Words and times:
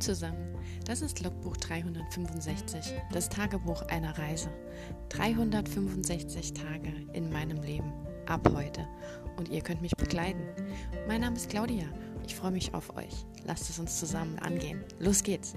Zusammen, 0.00 0.54
das 0.84 1.00
ist 1.00 1.22
Logbuch 1.22 1.56
365, 1.56 2.92
das 3.12 3.30
Tagebuch 3.30 3.82
einer 3.88 4.16
Reise. 4.18 4.50
365 5.08 6.52
Tage 6.52 6.92
in 7.14 7.32
meinem 7.32 7.62
Leben, 7.62 7.92
ab 8.26 8.46
heute. 8.54 8.86
Und 9.38 9.48
ihr 9.48 9.62
könnt 9.62 9.80
mich 9.80 9.96
begleiten. 9.96 10.42
Mein 11.08 11.22
Name 11.22 11.36
ist 11.36 11.48
Claudia, 11.48 11.86
ich 12.26 12.34
freue 12.34 12.50
mich 12.50 12.74
auf 12.74 12.94
euch. 12.96 13.24
Lasst 13.46 13.70
es 13.70 13.78
uns 13.78 13.98
zusammen 13.98 14.38
angehen. 14.38 14.84
Los 14.98 15.22
geht's! 15.22 15.54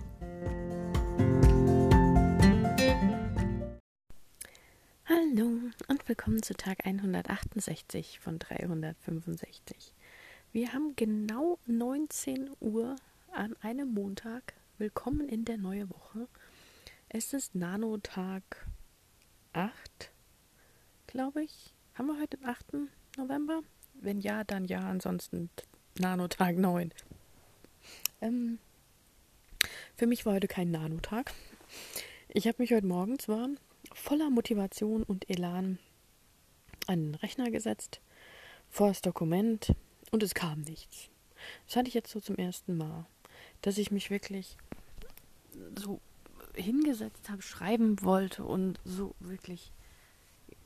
Hallo 5.06 5.50
und 5.90 6.08
willkommen 6.08 6.42
zu 6.42 6.54
Tag 6.54 6.86
168 6.86 8.20
von 8.20 8.40
365. 8.40 9.94
Wir 10.54 10.74
haben 10.74 10.96
genau 10.96 11.60
19 11.68 12.52
Uhr 12.62 12.96
an 13.34 13.56
einem 13.62 13.94
Montag. 13.94 14.54
Willkommen 14.78 15.28
in 15.28 15.46
der 15.46 15.58
neuen 15.58 15.90
Woche. 15.90 16.28
Es 17.10 17.34
ist 17.34 17.56
Nanotag 17.56 18.68
8, 19.54 20.12
glaube 21.08 21.44
ich. 21.44 21.74
Haben 21.94 22.08
wir 22.08 22.20
heute 22.20 22.38
den 22.38 22.46
8. 22.46 22.66
November? 23.18 23.62
Wenn 23.94 24.20
ja, 24.20 24.44
dann 24.44 24.66
ja, 24.66 24.80
ansonsten 24.80 25.50
Nanotag 25.98 26.58
9. 26.58 26.94
Ähm, 28.22 28.60
für 29.96 30.08
mich 30.08 30.26
war 30.26 30.34
heute 30.34 30.48
kein 30.48 30.72
Nanotag. 30.72 31.34
Ich 32.30 32.48
habe 32.48 32.62
mich 32.62 32.72
heute 32.74 32.88
Morgen 32.88 33.20
zwar 33.20 33.50
voller 33.94 34.30
Motivation 34.30 35.04
und 35.04 35.30
Elan 35.30 35.78
an 36.88 37.12
den 37.12 37.16
Rechner 37.16 37.52
gesetzt, 37.52 38.02
vor 38.70 38.88
das 38.88 39.02
Dokument 39.02 39.74
und 40.12 40.24
es 40.24 40.34
kam 40.34 40.62
nichts. 40.62 41.10
Das 41.68 41.76
hatte 41.76 41.88
ich 41.88 41.94
jetzt 41.94 42.12
so 42.12 42.20
zum 42.20 42.36
ersten 42.36 42.76
Mal 42.76 43.06
dass 43.62 43.78
ich 43.78 43.92
mich 43.92 44.10
wirklich 44.10 44.58
so 45.78 46.00
hingesetzt 46.56 47.30
habe, 47.30 47.42
schreiben 47.42 48.02
wollte 48.02 48.44
und 48.44 48.80
so 48.84 49.16
wirklich 49.20 49.72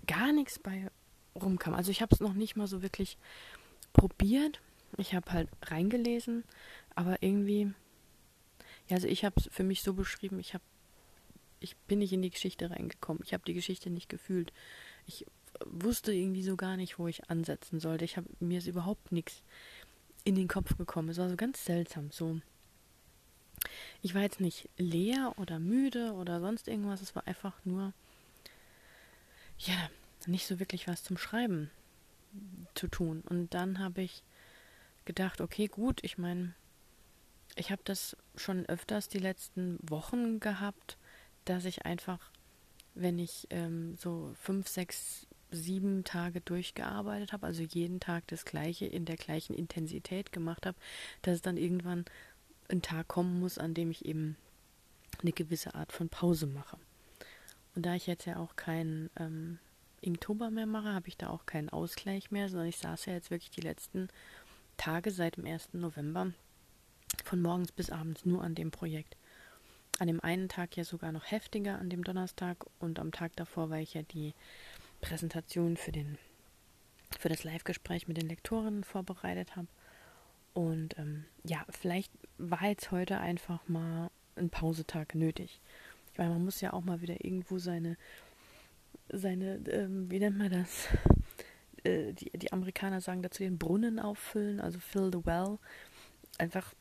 gar 0.08 0.32
nichts 0.32 0.60
bei 0.60 0.90
rumkam. 1.36 1.74
Also 1.74 1.92
ich 1.92 2.02
habe 2.02 2.14
es 2.14 2.20
noch 2.20 2.34
nicht 2.34 2.56
mal 2.56 2.68
so 2.68 2.82
wirklich 2.82 3.18
probiert. 3.94 4.62
Ich 4.98 5.14
habe 5.14 5.32
halt 5.32 5.50
reingelesen, 5.64 6.44
aber 6.96 7.22
irgendwie, 7.22 7.74
ja, 8.88 8.96
also 8.96 9.08
ich 9.08 9.26
habe 9.26 9.36
es 9.38 9.50
für 9.52 9.64
mich 9.64 9.82
so 9.82 9.94
beschrieben, 9.94 10.40
ich 10.40 10.54
habe, 10.54 10.64
ich 11.60 11.76
bin 11.78 12.00
nicht 12.00 12.14
in 12.14 12.22
die 12.22 12.30
Geschichte 12.30 12.70
reingekommen. 12.70 13.24
Ich 13.26 13.34
habe 13.34 13.44
die 13.46 13.54
Geschichte 13.54 13.90
nicht 13.90 14.10
gefühlt. 14.10 14.54
Ich 15.08 15.26
wusste 15.66 16.14
irgendwie 16.14 16.44
so 16.44 16.56
gar 16.56 16.78
nicht, 16.78 17.00
wo 17.00 17.08
ich 17.08 17.30
ansetzen 17.30 17.80
sollte. 17.80 18.06
Ich 18.06 18.18
habe 18.18 18.28
mir 18.40 18.58
ist 18.58 18.68
überhaupt 18.68 19.12
nichts 19.12 19.42
in 20.24 20.36
den 20.36 20.48
Kopf 20.48 20.78
gekommen. 20.78 21.10
Es 21.10 21.18
war 21.18 21.30
so 21.30 21.36
ganz 21.36 21.64
seltsam, 21.66 22.12
so 22.12 22.40
ich 24.02 24.16
war 24.16 24.22
jetzt 24.22 24.40
nicht 24.40 24.70
leer 24.78 25.34
oder 25.38 25.60
müde 25.60 26.14
oder 26.14 26.40
sonst 26.40 26.68
irgendwas. 26.68 27.02
Es 27.02 27.16
war 27.16 27.28
einfach 27.28 27.54
nur, 27.66 27.94
ja, 29.60 29.90
nicht 30.28 30.48
so 30.48 30.60
wirklich 30.60 30.88
was 30.88 31.04
zum 31.04 31.18
Schreiben 31.18 31.70
zu 32.76 32.88
tun. 32.88 33.22
Und 33.28 33.54
dann 33.54 33.80
habe 33.80 34.02
ich 34.02 34.24
gedacht, 35.06 35.42
okay, 35.42 35.68
gut, 35.68 36.00
ich 36.04 36.18
meine, 36.18 36.54
ich 37.56 37.72
habe 37.72 37.82
das 37.86 38.18
schon 38.36 38.66
öfters 38.66 39.10
die 39.10 39.20
letzten 39.20 39.78
Wochen 39.82 40.40
gehabt, 40.40 40.98
dass 41.46 41.66
ich 41.66 41.86
einfach, 41.86 42.32
wenn 42.96 43.20
ich 43.20 43.48
ähm, 43.50 43.96
so 43.98 44.34
fünf, 44.40 44.68
sechs, 44.68 45.28
sieben 45.52 46.04
Tage 46.04 46.42
durchgearbeitet 46.42 47.32
habe, 47.32 47.46
also 47.46 47.62
jeden 47.62 48.00
Tag 48.00 48.26
das 48.28 48.44
gleiche 48.44 48.86
in 48.86 49.06
der 49.06 49.18
gleichen 49.18 49.54
Intensität 49.54 50.32
gemacht 50.32 50.66
habe, 50.66 50.78
dass 51.22 51.36
es 51.36 51.42
dann 51.42 51.58
irgendwann 51.58 52.06
ein 52.70 52.82
Tag 52.82 53.08
kommen 53.08 53.40
muss, 53.40 53.58
an 53.58 53.74
dem 53.74 53.92
ich 53.92 54.06
eben 54.06 54.38
eine 55.22 55.32
gewisse 55.32 55.76
Art 55.76 55.92
von 55.92 56.10
Pause 56.10 56.48
mache. 56.48 56.78
Und 57.76 57.86
da 57.86 57.96
ich 57.96 58.08
jetzt 58.08 58.26
ja 58.26 58.38
auch 58.38 58.56
keinen 58.56 59.10
ähm, 59.18 59.60
Inktober 60.02 60.52
mehr 60.52 60.66
mache, 60.66 60.94
habe 60.94 61.08
ich 61.08 61.18
da 61.18 61.30
auch 61.30 61.46
keinen 61.46 61.70
Ausgleich 61.70 62.32
mehr, 62.32 62.50
sondern 62.50 62.68
ich 62.68 62.78
saß 62.78 63.06
ja 63.06 63.14
jetzt 63.14 63.32
wirklich 63.32 63.52
die 63.52 63.62
letzten 63.62 64.10
Tage 64.78 65.12
seit 65.12 65.38
dem 65.38 65.46
1. 65.46 65.74
November 65.74 66.32
von 67.24 67.42
morgens 67.42 67.72
bis 67.72 67.90
abends 67.90 68.26
nur 68.26 68.44
an 68.44 68.56
dem 68.56 68.72
Projekt. 68.72 69.18
An 70.00 70.08
dem 70.08 70.20
einen 70.20 70.50
Tag 70.50 70.76
ja 70.76 70.84
sogar 70.84 71.12
noch 71.12 71.30
heftiger, 71.30 71.78
an 71.78 71.90
dem 71.90 72.04
Donnerstag 72.04 72.66
und 72.80 73.00
am 73.00 73.12
Tag 73.12 73.36
davor, 73.36 73.70
weil 73.70 73.84
ich 73.84 73.94
ja 73.94 74.02
die 74.02 74.34
Präsentation 75.02 75.78
für 75.78 75.92
den 75.92 76.18
für 77.20 77.30
das 77.30 77.44
Live-Gespräch 77.44 78.08
mit 78.08 78.18
den 78.18 78.28
Lektoren 78.28 78.84
vorbereitet 78.84 79.56
habe. 79.56 79.68
Und 80.54 80.98
ähm, 80.98 81.26
ja, 81.44 81.66
vielleicht 81.70 82.12
war 82.38 82.64
jetzt 82.66 82.92
heute 82.92 83.20
einfach 83.20 83.68
mal 83.68 84.10
ein 84.36 84.50
Pausetag 84.50 85.16
nötig. 85.16 85.60
Ich 86.12 86.18
meine, 86.18 86.32
man 86.32 86.46
muss 86.46 86.62
ja 86.62 86.74
auch 86.74 86.84
mal 86.84 87.02
wieder 87.02 87.24
irgendwo 87.24 87.58
seine, 87.58 87.98
seine, 89.10 89.56
ähm, 89.68 90.10
wie 90.12 90.20
nennt 90.20 90.38
man 90.38 90.52
das? 90.52 90.88
Äh, 91.84 92.14
die, 92.14 92.30
die 92.38 92.54
Amerikaner 92.54 93.02
sagen 93.02 93.22
dazu 93.22 93.44
den 93.44 93.58
Brunnen 93.58 94.00
auffüllen, 94.00 94.62
also 94.62 94.80
fill 94.80 95.12
the 95.12 95.26
well. 95.26 95.58
Einfach 96.38 96.74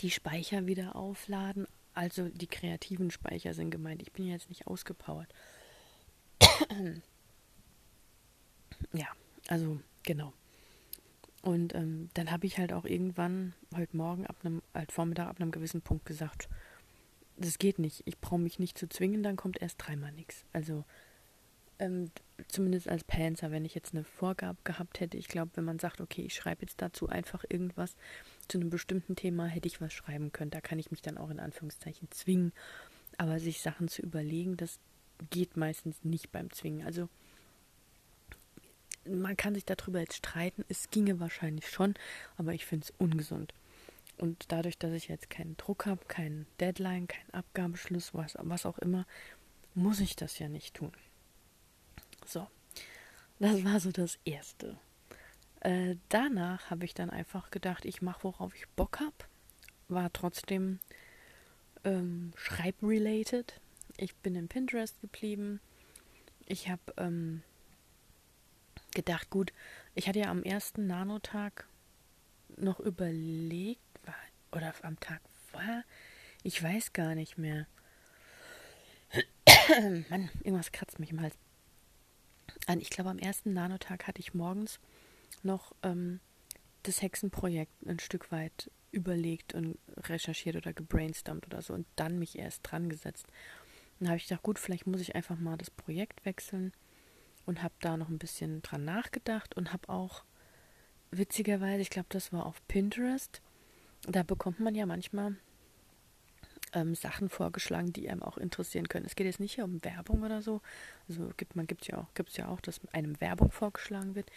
die 0.00 0.10
Speicher 0.10 0.66
wieder 0.66 0.96
aufladen. 0.96 1.66
Also 1.94 2.28
die 2.28 2.46
kreativen 2.46 3.10
Speicher 3.10 3.54
sind 3.54 3.70
gemeint. 3.70 4.02
Ich 4.02 4.12
bin 4.12 4.26
jetzt 4.26 4.48
nicht 4.48 4.66
ausgepowert. 4.66 5.32
ja, 8.92 9.06
also 9.48 9.80
genau. 10.02 10.32
Und 11.48 11.74
ähm, 11.74 12.10
dann 12.12 12.30
habe 12.30 12.44
ich 12.46 12.58
halt 12.58 12.74
auch 12.74 12.84
irgendwann 12.84 13.54
heute 13.74 13.96
Morgen 13.96 14.26
ab 14.26 14.36
einem, 14.44 14.60
halt 14.74 14.92
Vormittag 14.92 15.28
ab 15.28 15.40
einem 15.40 15.50
gewissen 15.50 15.80
Punkt 15.80 16.04
gesagt, 16.04 16.46
das 17.38 17.56
geht 17.56 17.78
nicht. 17.78 18.02
Ich 18.04 18.18
brauche 18.18 18.38
mich 18.38 18.58
nicht 18.58 18.76
zu 18.76 18.86
zwingen, 18.86 19.22
dann 19.22 19.36
kommt 19.36 19.62
erst 19.62 19.76
dreimal 19.78 20.12
nichts. 20.12 20.44
Also 20.52 20.84
ähm, 21.78 22.10
zumindest 22.48 22.86
als 22.86 23.02
Panzer, 23.02 23.50
wenn 23.50 23.64
ich 23.64 23.74
jetzt 23.74 23.94
eine 23.94 24.04
Vorgabe 24.04 24.58
gehabt 24.62 25.00
hätte, 25.00 25.16
ich 25.16 25.26
glaube, 25.26 25.52
wenn 25.54 25.64
man 25.64 25.78
sagt, 25.78 26.02
okay, 26.02 26.20
ich 26.20 26.34
schreibe 26.34 26.60
jetzt 26.60 26.82
dazu 26.82 27.08
einfach 27.08 27.46
irgendwas 27.48 27.96
zu 28.46 28.58
einem 28.58 28.68
bestimmten 28.68 29.16
Thema, 29.16 29.46
hätte 29.46 29.68
ich 29.68 29.80
was 29.80 29.94
schreiben 29.94 30.32
können. 30.32 30.50
Da 30.50 30.60
kann 30.60 30.78
ich 30.78 30.90
mich 30.90 31.00
dann 31.00 31.16
auch 31.16 31.30
in 31.30 31.40
Anführungszeichen 31.40 32.10
zwingen. 32.10 32.52
Aber 33.16 33.40
sich 33.40 33.62
Sachen 33.62 33.88
zu 33.88 34.02
überlegen, 34.02 34.58
das 34.58 34.80
geht 35.30 35.56
meistens 35.56 36.04
nicht 36.04 36.30
beim 36.30 36.50
Zwingen. 36.50 36.84
Also 36.84 37.08
man 39.08 39.36
kann 39.36 39.54
sich 39.54 39.64
darüber 39.64 40.00
jetzt 40.00 40.16
streiten. 40.16 40.64
Es 40.68 40.90
ginge 40.90 41.20
wahrscheinlich 41.20 41.68
schon, 41.68 41.94
aber 42.36 42.54
ich 42.54 42.66
finde 42.66 42.84
es 42.84 42.94
ungesund. 42.98 43.54
Und 44.18 44.50
dadurch, 44.50 44.78
dass 44.78 44.92
ich 44.92 45.08
jetzt 45.08 45.30
keinen 45.30 45.56
Druck 45.56 45.86
habe, 45.86 46.04
keinen 46.06 46.46
Deadline, 46.60 47.06
keinen 47.06 47.30
Abgabeschluss, 47.32 48.14
was, 48.14 48.36
was 48.40 48.66
auch 48.66 48.78
immer, 48.78 49.06
muss 49.74 50.00
ich 50.00 50.16
das 50.16 50.38
ja 50.38 50.48
nicht 50.48 50.74
tun. 50.74 50.92
So, 52.26 52.46
das 53.38 53.64
war 53.64 53.78
so 53.78 53.92
das 53.92 54.18
Erste. 54.24 54.78
Äh, 55.60 55.96
danach 56.08 56.70
habe 56.70 56.84
ich 56.84 56.94
dann 56.94 57.10
einfach 57.10 57.50
gedacht, 57.50 57.84
ich 57.84 58.02
mache, 58.02 58.24
worauf 58.24 58.54
ich 58.54 58.68
Bock 58.70 59.00
habe. 59.00 59.14
War 59.88 60.12
trotzdem 60.12 60.80
ähm, 61.84 62.32
schreibrelated. 62.36 63.60
Ich 63.96 64.14
bin 64.16 64.34
in 64.34 64.48
Pinterest 64.48 65.00
geblieben. 65.00 65.60
Ich 66.46 66.68
habe 66.68 66.82
ähm, 66.96 67.42
gedacht, 69.04 69.30
gut, 69.30 69.52
ich 69.94 70.08
hatte 70.08 70.18
ja 70.18 70.30
am 70.30 70.42
ersten 70.42 70.86
Nanotag 70.86 71.66
noch 72.56 72.80
überlegt, 72.80 73.80
oder 74.52 74.74
am 74.82 74.98
Tag 74.98 75.20
war, 75.52 75.84
ich 76.42 76.62
weiß 76.62 76.92
gar 76.92 77.14
nicht 77.14 77.38
mehr. 77.38 77.66
Mann, 80.10 80.30
irgendwas 80.42 80.72
kratzt 80.72 80.98
mich 80.98 81.10
im 81.10 81.20
Hals. 81.20 81.36
Ich 82.80 82.90
glaube, 82.90 83.10
am 83.10 83.18
ersten 83.18 83.52
Nanotag 83.52 84.06
hatte 84.06 84.20
ich 84.20 84.34
morgens 84.34 84.80
noch 85.42 85.74
ähm, 85.82 86.20
das 86.82 87.00
Hexenprojekt 87.02 87.86
ein 87.86 87.98
Stück 88.00 88.32
weit 88.32 88.70
überlegt 88.90 89.54
und 89.54 89.78
recherchiert 89.96 90.56
oder 90.56 90.72
gebrainstormt 90.72 91.46
oder 91.46 91.62
so 91.62 91.74
und 91.74 91.86
dann 91.96 92.18
mich 92.18 92.38
erst 92.38 92.60
dran 92.62 92.88
gesetzt. 92.88 93.26
Dann 94.00 94.08
habe 94.08 94.16
ich 94.16 94.26
gedacht, 94.26 94.42
gut, 94.42 94.58
vielleicht 94.58 94.86
muss 94.86 95.00
ich 95.00 95.14
einfach 95.14 95.38
mal 95.38 95.56
das 95.56 95.70
Projekt 95.70 96.24
wechseln 96.24 96.72
und 97.48 97.62
habe 97.62 97.74
da 97.80 97.96
noch 97.96 98.10
ein 98.10 98.18
bisschen 98.18 98.60
dran 98.60 98.84
nachgedacht 98.84 99.56
und 99.56 99.72
habe 99.72 99.88
auch 99.88 100.22
witzigerweise, 101.10 101.80
ich 101.80 101.88
glaube, 101.88 102.08
das 102.10 102.30
war 102.30 102.44
auf 102.44 102.60
Pinterest, 102.68 103.40
da 104.02 104.22
bekommt 104.22 104.60
man 104.60 104.74
ja 104.74 104.84
manchmal 104.84 105.34
ähm, 106.74 106.94
Sachen 106.94 107.30
vorgeschlagen, 107.30 107.94
die 107.94 108.10
einem 108.10 108.22
auch 108.22 108.36
interessieren 108.36 108.86
können. 108.86 109.06
Es 109.06 109.16
geht 109.16 109.26
jetzt 109.26 109.40
nicht 109.40 109.54
hier 109.54 109.64
um 109.64 109.82
Werbung 109.82 110.22
oder 110.22 110.42
so. 110.42 110.60
Also 111.08 111.30
gibt 111.38 111.56
man 111.56 111.66
gibt 111.66 111.86
ja 111.86 111.96
auch 111.96 112.12
gibt 112.12 112.28
es 112.28 112.36
ja 112.36 112.48
auch, 112.48 112.60
dass 112.60 112.80
einem 112.92 113.18
Werbung 113.18 113.50
vorgeschlagen 113.50 114.14
wird. 114.14 114.30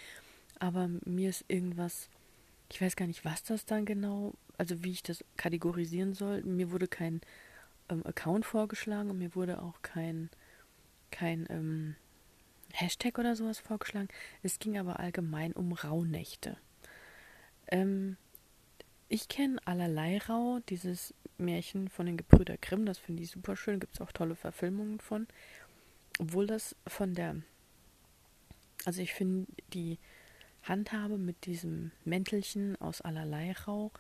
Aber 0.60 0.88
mir 1.04 1.32
ist 1.32 1.44
irgendwas, 1.50 2.08
ich 2.72 2.82
weiß 2.82 2.96
gar 2.96 3.08
nicht, 3.08 3.26
was 3.26 3.44
das 3.44 3.66
dann 3.66 3.84
genau, 3.84 4.36
also 4.58 4.86
wie 4.86 4.92
ich 4.92 5.04
das 5.04 5.26
kategorisieren 5.36 6.14
soll. 6.14 6.44
Mir 6.44 6.72
wurde 6.72 6.88
kein 6.88 7.20
ähm, 7.90 8.06
Account 8.06 8.46
vorgeschlagen 8.46 9.10
und 9.10 9.18
mir 9.18 9.36
wurde 9.36 9.62
auch 9.62 9.82
kein 9.82 10.30
kein 11.12 11.46
ähm, 11.50 11.96
Hashtag 12.74 13.18
oder 13.18 13.36
sowas 13.36 13.60
vorgeschlagen. 13.60 14.10
Es 14.44 14.60
ging 14.60 14.78
aber 14.78 15.00
allgemein 15.00 15.54
um 15.54 15.74
Rauhnächte. 15.74 16.58
Ähm, 17.68 18.18
ich 19.10 19.28
kenne 19.28 19.58
allerlei 19.66 20.20
Rau, 20.20 20.60
dieses 20.70 21.14
Märchen 21.38 21.90
von 21.90 22.06
den 22.06 22.18
Gebrüder 22.18 22.58
Grimm, 22.58 22.86
das 22.86 22.98
finde 22.98 23.24
ich 23.24 23.32
super 23.32 23.56
schön, 23.56 23.80
gibt 23.80 23.96
es 23.96 24.02
auch 24.02 24.12
tolle 24.12 24.36
Verfilmungen 24.36 25.00
von. 25.00 25.28
Obwohl 26.20 26.48
das 26.48 26.76
von 26.88 27.14
der, 27.14 27.36
also 28.86 29.02
ich 29.02 29.14
finde 29.14 29.48
die 29.74 29.98
Handhabe 30.64 31.18
mit 31.18 31.46
diesem 31.46 31.92
Mäntelchen 32.06 32.80
aus 32.80 33.02
allerlei 33.02 33.52
Rau 33.52 33.92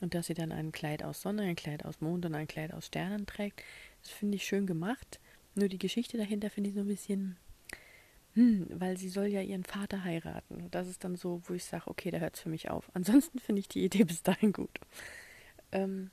und 0.00 0.14
dass 0.14 0.26
sie 0.26 0.34
dann 0.34 0.52
ein 0.52 0.72
Kleid 0.72 1.02
aus 1.02 1.22
Sonne, 1.22 1.42
ein 1.42 1.56
Kleid 1.56 1.84
aus 1.84 2.00
Mond 2.00 2.24
und 2.24 2.34
ein 2.34 2.48
Kleid 2.48 2.72
aus 2.72 2.86
Sternen 2.86 3.26
trägt, 3.26 3.62
das 4.02 4.10
finde 4.10 4.36
ich 4.36 4.46
schön 4.46 4.66
gemacht. 4.66 5.20
Nur 5.54 5.68
die 5.68 5.78
Geschichte 5.78 6.16
dahinter 6.16 6.50
finde 6.50 6.70
ich 6.70 6.74
so 6.74 6.82
ein 6.82 6.88
bisschen, 6.88 7.36
hm, 8.36 8.66
weil 8.70 8.98
sie 8.98 9.08
soll 9.08 9.28
ja 9.28 9.40
ihren 9.40 9.64
Vater 9.64 10.04
heiraten. 10.04 10.68
Das 10.70 10.88
ist 10.88 11.02
dann 11.04 11.16
so, 11.16 11.40
wo 11.46 11.54
ich 11.54 11.64
sage, 11.64 11.88
okay, 11.88 12.10
da 12.10 12.18
hört 12.18 12.36
es 12.36 12.42
für 12.42 12.50
mich 12.50 12.68
auf. 12.70 12.90
Ansonsten 12.92 13.38
finde 13.38 13.60
ich 13.60 13.68
die 13.68 13.82
Idee 13.82 14.04
bis 14.04 14.22
dahin 14.22 14.52
gut. 14.52 14.78
Ähm, 15.72 16.10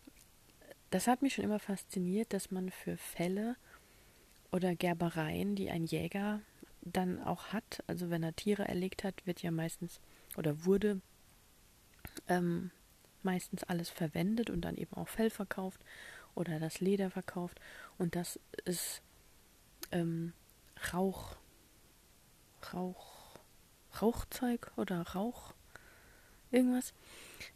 das 0.90 1.08
hat 1.08 1.22
mich 1.22 1.34
schon 1.34 1.44
immer 1.44 1.60
fasziniert, 1.60 2.32
dass 2.32 2.50
man 2.50 2.70
für 2.70 2.96
Fälle 2.96 3.58
oder 4.54 4.74
Gerbereien, 4.74 5.56
die 5.56 5.70
ein 5.70 5.84
Jäger 5.84 6.40
dann 6.82 7.22
auch 7.22 7.48
hat, 7.48 7.84
also 7.88 8.10
wenn 8.10 8.24
er 8.24 8.36
Tiere 8.36 8.68
erlegt 8.68 9.04
hat, 9.04 9.26
wird 9.26 9.42
ja 9.42 9.52
meistens 9.52 10.00
oder 10.38 10.64
wurde 10.64 11.02
ähm, 12.30 12.72
meistens 13.22 13.64
alles 13.64 13.90
verwendet 13.90 14.50
und 14.50 14.62
dann 14.62 14.78
eben 14.78 14.94
auch 14.94 15.10
Fell 15.10 15.30
verkauft 15.30 15.82
oder 16.36 16.60
das 16.60 16.80
Leder 16.80 17.10
verkauft 17.10 17.60
und 17.98 18.16
das 18.16 18.40
ist 18.66 19.02
ähm, 19.92 20.34
Rauch, 20.94 21.38
Rauch, 22.74 23.38
Rauchzeug 24.02 24.72
oder 24.78 25.02
Rauch, 25.02 25.54
irgendwas. 26.52 26.94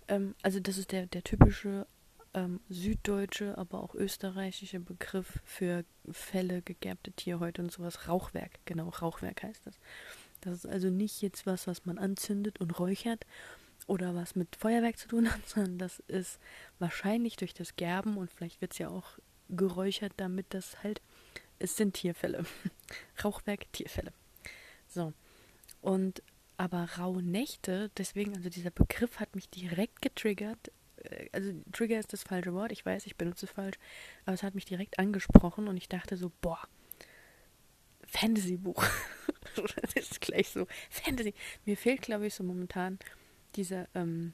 Ähm, 0.08 0.36
also 0.42 0.60
das 0.60 0.78
ist 0.78 0.92
der, 0.92 1.06
der 1.06 1.24
typische 1.24 1.88
ähm, 2.34 2.60
süddeutsche, 2.70 3.58
aber 3.58 3.82
auch 3.82 3.96
österreichische 3.96 4.80
Begriff 4.80 5.40
für 5.44 5.86
Felle, 6.12 6.62
gegerbte 6.62 7.12
Tierhäute 7.12 7.62
und 7.62 7.72
sowas. 7.72 8.08
Rauchwerk, 8.08 8.60
genau, 8.66 8.90
Rauchwerk 8.90 9.44
heißt 9.44 9.66
das. 9.66 9.80
Das 10.42 10.54
ist 10.54 10.68
also 10.68 10.90
nicht 10.90 11.22
jetzt 11.22 11.46
was, 11.46 11.68
was 11.68 11.86
man 11.86 11.98
anzündet 11.98 12.60
und 12.60 12.80
räuchert 12.80 13.26
oder 13.88 14.14
was 14.14 14.36
mit 14.36 14.56
Feuerwerk 14.56 14.98
zu 14.98 15.08
tun 15.08 15.32
hat, 15.32 15.48
sondern 15.48 15.78
das 15.78 16.00
ist 16.08 16.40
wahrscheinlich 16.80 17.38
durch 17.38 17.54
das 17.54 17.76
Gerben 17.76 18.18
und 18.18 18.32
vielleicht 18.32 18.62
wird 18.62 18.74
es 18.74 18.78
ja 18.78 18.90
auch 18.90 19.18
geräuchert, 19.50 20.14
damit 20.18 20.48
das 20.50 20.84
halt, 20.84 21.02
es 21.60 21.78
sind 21.78 21.94
Tierfälle. 21.94 22.46
Rauchwerk, 23.24 23.72
Tierfälle. 23.72 24.14
So. 24.98 25.14
Und 25.82 26.24
aber 26.58 26.90
raue 26.98 27.22
Nächte, 27.22 27.92
deswegen, 27.98 28.36
also 28.36 28.50
dieser 28.50 28.72
Begriff 28.72 29.20
hat 29.20 29.36
mich 29.36 29.48
direkt 29.48 30.02
getriggert, 30.02 30.72
äh, 31.04 31.30
also 31.32 31.54
Trigger 31.72 32.00
ist 32.00 32.14
das 32.14 32.24
falsche 32.24 32.52
Wort, 32.56 32.72
ich 32.72 32.84
weiß, 32.84 33.06
ich 33.06 33.16
benutze 33.16 33.46
es 33.46 33.52
falsch, 33.52 33.78
aber 34.26 34.34
es 34.34 34.42
hat 34.42 34.56
mich 34.56 34.66
direkt 34.66 34.98
angesprochen 34.98 35.68
und 35.68 35.78
ich 35.78 35.88
dachte 35.88 36.18
so, 36.18 36.32
boah, 36.42 36.60
Fantasy-Buch. 38.08 38.84
das 39.56 39.94
ist 39.94 40.20
gleich 40.20 40.50
so, 40.50 40.66
Fantasy. 40.90 41.36
Mir 41.66 41.78
fehlt, 41.78 42.02
glaube 42.02 42.26
ich, 42.26 42.34
so 42.34 42.44
momentan 42.44 42.98
diese, 43.56 43.88
ähm, 43.94 44.34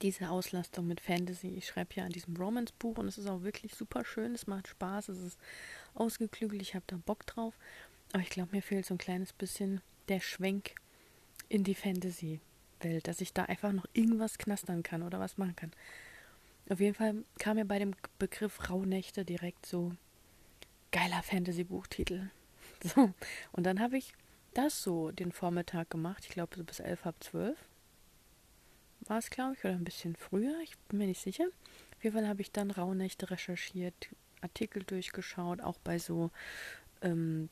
diese 0.00 0.30
Auslastung 0.30 0.86
mit 0.86 1.02
Fantasy. 1.02 1.48
Ich 1.48 1.66
schreibe 1.66 1.94
ja 1.96 2.04
an 2.04 2.12
diesem 2.12 2.36
Romance-Buch 2.36 2.96
und 2.96 3.08
es 3.08 3.18
ist 3.18 3.26
auch 3.26 3.42
wirklich 3.42 3.74
super 3.74 4.06
schön, 4.06 4.34
es 4.34 4.46
macht 4.46 4.68
Spaß, 4.68 5.10
es 5.10 5.18
ist 5.18 5.38
ausgeklügelt, 5.92 6.62
ich 6.62 6.74
habe 6.74 6.84
da 6.86 6.96
Bock 7.04 7.26
drauf. 7.26 7.58
Aber 8.14 8.22
ich 8.22 8.30
glaube, 8.30 8.50
mir 8.52 8.62
fehlt 8.62 8.86
so 8.86 8.94
ein 8.94 8.98
kleines 8.98 9.32
bisschen 9.32 9.80
der 10.06 10.20
Schwenk 10.20 10.76
in 11.48 11.64
die 11.64 11.74
Fantasy. 11.74 12.40
Welt, 12.78 13.08
dass 13.08 13.20
ich 13.20 13.32
da 13.32 13.46
einfach 13.46 13.72
noch 13.72 13.86
irgendwas 13.92 14.38
knastern 14.38 14.84
kann 14.84 15.02
oder 15.02 15.18
was 15.18 15.36
machen 15.36 15.56
kann. 15.56 15.72
Auf 16.70 16.78
jeden 16.78 16.94
Fall 16.94 17.24
kam 17.40 17.56
mir 17.56 17.64
bei 17.64 17.80
dem 17.80 17.96
Begriff 18.20 18.70
Rauhnächte 18.70 19.24
direkt 19.24 19.66
so 19.66 19.96
geiler 20.92 21.22
Fantasy-Buchtitel. 21.24 22.30
So, 22.82 23.12
und 23.52 23.64
dann 23.64 23.80
habe 23.80 23.96
ich 23.96 24.12
das 24.52 24.82
so 24.82 25.10
den 25.10 25.32
Vormittag 25.32 25.88
gemacht. 25.88 26.24
Ich 26.26 26.30
glaube, 26.30 26.54
so 26.54 26.64
bis 26.64 26.80
elf, 26.80 27.04
halb 27.06 27.22
zwölf 27.24 27.56
war 29.00 29.18
es, 29.18 29.30
glaube 29.30 29.54
ich, 29.54 29.64
oder 29.64 29.72
ein 29.72 29.84
bisschen 29.84 30.16
früher. 30.16 30.60
Ich 30.62 30.76
bin 30.88 30.98
mir 30.98 31.06
nicht 31.06 31.22
sicher. 31.22 31.46
Auf 31.96 32.04
jeden 32.04 32.14
Fall 32.14 32.28
habe 32.28 32.42
ich 32.42 32.52
dann 32.52 32.70
Rauhnächte 32.70 33.30
recherchiert, 33.30 34.10
Artikel 34.42 34.82
durchgeschaut, 34.82 35.62
auch 35.62 35.78
bei 35.78 35.98
so 35.98 36.30
ähm, 37.00 37.48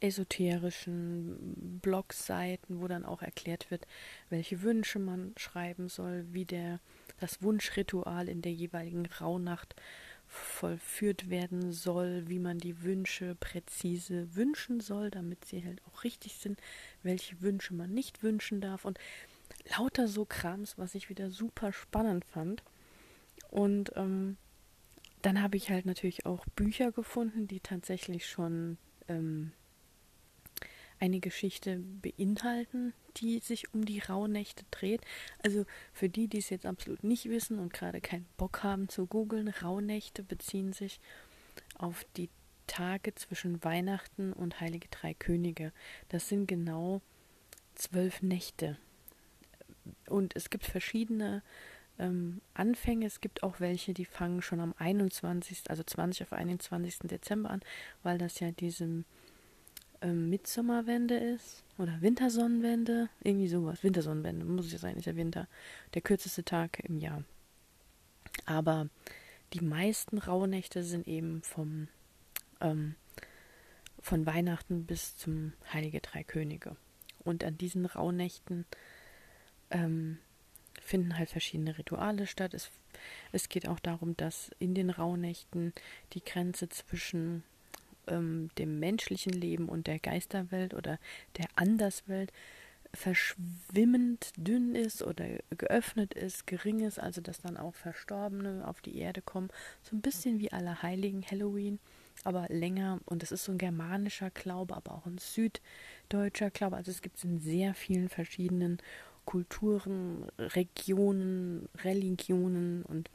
esoterischen 0.00 1.78
Blogseiten, 1.80 2.80
wo 2.80 2.88
dann 2.88 3.04
auch 3.04 3.22
erklärt 3.22 3.70
wird, 3.70 3.86
welche 4.28 4.62
Wünsche 4.62 4.98
man 4.98 5.32
schreiben 5.36 5.88
soll, 5.88 6.26
wie 6.32 6.44
der 6.44 6.80
das 7.18 7.42
Wunschritual 7.42 8.28
in 8.28 8.42
der 8.42 8.52
jeweiligen 8.52 9.06
Rauhnacht 9.06 9.74
vollführt 10.28 11.30
werden 11.30 11.72
soll, 11.72 12.28
wie 12.28 12.38
man 12.38 12.58
die 12.58 12.82
Wünsche 12.82 13.36
präzise 13.36 14.34
wünschen 14.34 14.80
soll, 14.80 15.10
damit 15.10 15.44
sie 15.44 15.64
halt 15.64 15.80
auch 15.86 16.04
richtig 16.04 16.36
sind, 16.36 16.60
welche 17.02 17.40
Wünsche 17.40 17.74
man 17.74 17.94
nicht 17.94 18.22
wünschen 18.22 18.60
darf 18.60 18.84
und 18.84 18.98
lauter 19.76 20.08
so 20.08 20.24
Krams, 20.24 20.78
was 20.78 20.94
ich 20.94 21.08
wieder 21.08 21.30
super 21.30 21.72
spannend 21.72 22.24
fand. 22.24 22.62
Und 23.50 23.92
ähm, 23.94 24.36
dann 25.22 25.40
habe 25.42 25.56
ich 25.56 25.70
halt 25.70 25.86
natürlich 25.86 26.26
auch 26.26 26.44
Bücher 26.56 26.92
gefunden, 26.92 27.46
die 27.46 27.60
tatsächlich 27.60 28.26
schon 28.26 28.78
ähm, 29.08 29.52
eine 31.00 31.20
Geschichte 31.20 31.82
beinhalten, 32.02 32.94
die 33.18 33.38
sich 33.40 33.72
um 33.74 33.84
die 33.84 34.00
Rauhnächte 34.00 34.64
dreht. 34.70 35.02
Also 35.42 35.64
für 35.92 36.08
die, 36.08 36.28
die 36.28 36.38
es 36.38 36.50
jetzt 36.50 36.66
absolut 36.66 37.04
nicht 37.04 37.28
wissen 37.28 37.58
und 37.58 37.72
gerade 37.72 38.00
keinen 38.00 38.26
Bock 38.36 38.62
haben 38.62 38.88
zu 38.88 39.06
googeln, 39.06 39.48
Rauhnächte 39.48 40.22
beziehen 40.22 40.72
sich 40.72 41.00
auf 41.78 42.04
die 42.16 42.28
Tage 42.66 43.14
zwischen 43.14 43.62
Weihnachten 43.62 44.32
und 44.32 44.60
Heilige 44.60 44.88
Drei 44.88 45.14
Könige. 45.14 45.72
Das 46.08 46.28
sind 46.28 46.46
genau 46.46 47.00
zwölf 47.74 48.22
Nächte. 48.22 48.76
Und 50.08 50.34
es 50.34 50.50
gibt 50.50 50.64
verschiedene 50.64 51.42
ähm, 51.98 52.40
Anfänge. 52.54 53.06
Es 53.06 53.20
gibt 53.20 53.42
auch 53.42 53.60
welche, 53.60 53.94
die 53.94 54.04
fangen 54.04 54.42
schon 54.42 54.60
am 54.60 54.74
21., 54.78 55.70
also 55.70 55.82
20 55.82 56.22
auf 56.24 56.32
21. 56.32 56.98
Dezember 57.04 57.50
an, 57.50 57.60
weil 58.02 58.18
das 58.18 58.40
ja 58.40 58.50
diesem 58.50 59.04
ähm, 60.02 60.30
Mitsommerwende 60.30 61.16
ist 61.16 61.64
oder 61.78 62.00
Wintersonnenwende, 62.00 63.08
irgendwie 63.22 63.48
sowas. 63.48 63.82
Wintersonnenwende 63.82 64.44
muss 64.44 64.66
es 64.66 64.72
ja 64.72 64.78
sein, 64.78 64.96
ist 64.96 65.06
ja 65.06 65.16
Winter. 65.16 65.48
Der 65.94 66.02
kürzeste 66.02 66.44
Tag 66.44 66.80
im 66.84 66.98
Jahr. 66.98 67.24
Aber 68.44 68.88
die 69.52 69.62
meisten 69.62 70.18
Rauhnächte 70.18 70.82
sind 70.82 71.06
eben 71.06 71.42
vom 71.42 71.88
ähm, 72.60 72.96
von 74.06 74.24
Weihnachten 74.24 74.86
bis 74.86 75.16
zum 75.16 75.52
Heilige 75.72 76.00
Drei 76.00 76.22
Könige. 76.22 76.76
Und 77.24 77.42
an 77.42 77.58
diesen 77.58 77.86
Rauhnächten 77.86 78.64
ähm, 79.70 80.18
finden 80.80 81.18
halt 81.18 81.28
verschiedene 81.28 81.76
Rituale 81.76 82.28
statt. 82.28 82.54
Es, 82.54 82.70
es 83.32 83.48
geht 83.48 83.66
auch 83.66 83.80
darum, 83.80 84.16
dass 84.16 84.52
in 84.60 84.74
den 84.74 84.90
Rauhnächten 84.90 85.72
die 86.12 86.24
Grenze 86.24 86.68
zwischen 86.68 87.42
ähm, 88.06 88.50
dem 88.58 88.78
menschlichen 88.78 89.32
Leben 89.32 89.68
und 89.68 89.86
der 89.86 89.98
Geisterwelt 89.98 90.74
oder 90.74 90.98
der 91.36 91.46
Anderswelt 91.56 92.32
verschwimmend 92.94 94.32
dünn 94.36 94.74
ist 94.74 95.02
oder 95.02 95.26
geöffnet 95.56 96.14
ist, 96.14 96.46
gering 96.46 96.80
ist, 96.80 96.98
also 96.98 97.20
dass 97.20 97.40
dann 97.40 97.56
auch 97.56 97.74
Verstorbene 97.74 98.66
auf 98.66 98.80
die 98.80 98.98
Erde 98.98 99.22
kommen. 99.22 99.50
So 99.82 99.94
ein 99.94 100.00
bisschen 100.00 100.38
wie 100.40 100.52
Allerheiligen 100.52 101.24
Halloween, 101.24 101.78
aber 102.24 102.46
länger. 102.48 103.00
Und 103.04 103.22
es 103.22 103.32
ist 103.32 103.44
so 103.44 103.52
ein 103.52 103.58
germanischer 103.58 104.30
Glaube, 104.30 104.76
aber 104.76 104.92
auch 104.92 105.06
ein 105.06 105.18
süddeutscher 105.18 106.50
Glaube. 106.50 106.76
Also 106.76 106.90
es 106.90 107.02
gibt 107.02 107.18
es 107.18 107.24
in 107.24 107.38
sehr 107.38 107.74
vielen 107.74 108.08
verschiedenen 108.08 108.78
Kulturen, 109.24 110.26
Regionen, 110.38 111.68
Religionen 111.84 112.82
und 112.84 113.10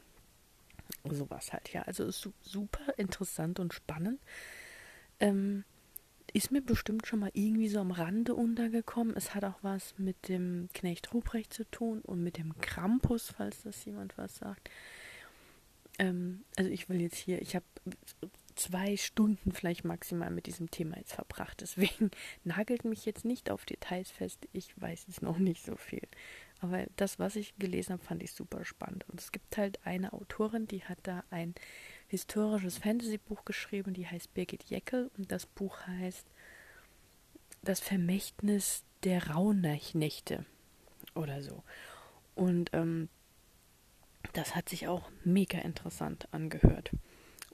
sowas 1.10 1.52
halt. 1.52 1.72
Ja, 1.72 1.82
also 1.82 2.04
ist 2.04 2.28
super 2.42 2.94
interessant 2.98 3.58
und 3.58 3.74
spannend. 3.74 4.20
Ähm, 5.22 5.64
ist 6.34 6.50
mir 6.50 6.62
bestimmt 6.62 7.06
schon 7.06 7.20
mal 7.20 7.30
irgendwie 7.34 7.68
so 7.68 7.78
am 7.78 7.90
Rande 7.90 8.34
untergekommen. 8.34 9.16
Es 9.16 9.34
hat 9.34 9.44
auch 9.44 9.58
was 9.62 9.94
mit 9.98 10.28
dem 10.28 10.68
Knecht 10.72 11.12
Ruprecht 11.12 11.52
zu 11.52 11.64
tun 11.70 12.00
und 12.00 12.22
mit 12.22 12.38
dem 12.38 12.58
Krampus, 12.58 13.32
falls 13.36 13.62
das 13.62 13.84
jemand 13.84 14.16
was 14.18 14.36
sagt. 14.36 14.70
Ähm, 15.98 16.44
also 16.56 16.70
ich 16.70 16.88
will 16.88 17.00
jetzt 17.00 17.16
hier, 17.16 17.40
ich 17.42 17.54
habe 17.54 17.66
zwei 18.54 18.96
Stunden 18.96 19.52
vielleicht 19.52 19.84
maximal 19.84 20.30
mit 20.30 20.46
diesem 20.46 20.70
Thema 20.70 20.96
jetzt 20.96 21.12
verbracht. 21.12 21.60
Deswegen 21.60 22.10
nagelt 22.44 22.84
mich 22.84 23.04
jetzt 23.04 23.24
nicht 23.24 23.50
auf 23.50 23.64
Details 23.64 24.10
fest. 24.10 24.48
Ich 24.52 24.80
weiß 24.80 25.04
jetzt 25.08 25.22
noch 25.22 25.38
nicht 25.38 25.64
so 25.64 25.76
viel. 25.76 26.08
Aber 26.60 26.86
das, 26.96 27.18
was 27.18 27.36
ich 27.36 27.54
gelesen 27.58 27.92
habe, 27.92 28.04
fand 28.04 28.22
ich 28.22 28.32
super 28.32 28.64
spannend. 28.64 29.04
Und 29.08 29.20
es 29.20 29.32
gibt 29.32 29.58
halt 29.58 29.84
eine 29.84 30.12
Autorin, 30.12 30.66
die 30.66 30.84
hat 30.84 30.98
da 31.02 31.24
ein 31.30 31.54
historisches 32.12 32.76
Fantasy-Buch 32.76 33.46
geschrieben, 33.46 33.94
die 33.94 34.06
heißt 34.06 34.34
Birgit 34.34 34.64
Jeckel 34.64 35.10
und 35.16 35.32
das 35.32 35.46
Buch 35.46 35.78
heißt 35.86 36.26
Das 37.62 37.80
Vermächtnis 37.80 38.84
der 39.02 39.30
Rauhnächte 39.30 40.44
oder 41.14 41.42
so. 41.42 41.62
Und 42.34 42.68
ähm, 42.74 43.08
das 44.34 44.54
hat 44.54 44.68
sich 44.68 44.88
auch 44.88 45.10
mega 45.24 45.56
interessant 45.60 46.28
angehört. 46.32 46.90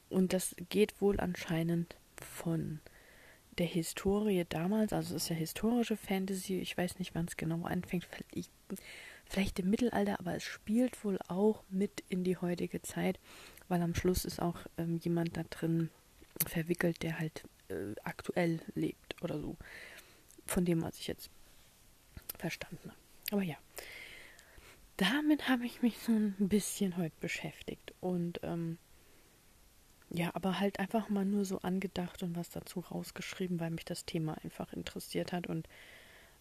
Und 0.09 0.33
das 0.33 0.57
geht 0.71 1.01
wohl 1.01 1.21
anscheinend 1.21 1.97
von 2.17 2.81
der 3.59 3.67
Historie 3.67 4.45
damals, 4.49 4.93
also 4.93 5.15
es 5.15 5.23
ist 5.23 5.29
ja 5.29 5.37
historische 5.37 5.97
Fantasy, 5.97 6.59
ich 6.59 6.77
weiß 6.77 6.99
nicht, 6.99 7.15
wann 7.15 7.27
es 7.27 7.37
genau 7.37 7.63
anfängt, 7.65 8.07
vielleicht, 8.07 8.51
vielleicht 9.25 9.61
im 9.61 9.71
Mittelalter, 9.71 10.19
aber 10.19 10.35
es 10.35 10.43
spielt 10.43 11.05
wohl 11.05 11.21
auch 11.29 11.63
mit 11.69 12.03
in 12.09 12.25
die 12.25 12.37
heutige 12.37 12.83
Zeit, 12.83 13.21
weil 13.69 13.83
am 13.83 13.95
Schluss 13.95 14.25
ist 14.25 14.41
auch 14.41 14.59
ähm, 14.77 14.99
jemand 14.99 15.37
da 15.37 15.43
drin 15.45 15.91
verwickelt, 16.47 17.03
der 17.03 17.19
halt 17.19 17.45
äh, 17.69 17.95
aktuell 18.05 18.61
lebt 18.75 19.23
oder 19.23 19.41
so. 19.41 19.57
Von 20.47 20.65
dem, 20.65 20.83
was 20.83 20.99
ich 20.99 21.07
jetzt 21.07 21.31
verstanden 22.39 22.91
habe. 22.91 22.99
Aber 23.33 23.43
ja, 23.43 23.57
damit 24.97 25.49
habe 25.49 25.67
ich 25.67 25.83
mich 25.83 25.99
so 25.99 26.13
ein 26.13 26.35
bisschen 26.39 26.97
heute 26.97 27.15
beschäftigt 27.21 27.95
und 28.01 28.41
ähm, 28.43 28.79
ja, 30.11 30.31
aber 30.35 30.59
halt 30.59 30.81
einfach 30.81 31.09
mal 31.11 31.25
nur 31.25 31.45
so 31.45 31.59
angedacht 31.59 32.23
und 32.23 32.35
was 32.35 32.49
dazu 32.49 32.81
rausgeschrieben, 32.81 33.61
weil 33.61 33.71
mich 33.71 33.85
das 33.85 34.07
Thema 34.07 34.37
einfach 34.43 34.73
interessiert 34.73 35.33
hat. 35.33 35.47
Und 35.47 35.69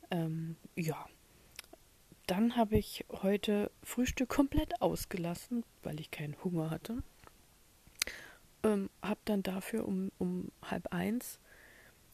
ähm, 0.10 0.56
ja, 0.76 1.06
dann 2.28 2.56
habe 2.56 2.78
ich 2.78 3.06
heute 3.10 3.70
Frühstück 3.84 4.30
komplett 4.30 4.82
ausgelassen, 4.82 5.64
weil 5.84 6.00
ich 6.00 6.12
keinen 6.12 6.42
Hunger 6.44 6.70
hatte. 6.70 7.04
Ähm, 8.64 8.90
habe 9.02 9.20
dann 9.26 9.44
dafür 9.44 9.88
um, 9.88 10.12
um 10.18 10.52
halb 10.64 10.94
eins 10.94 11.40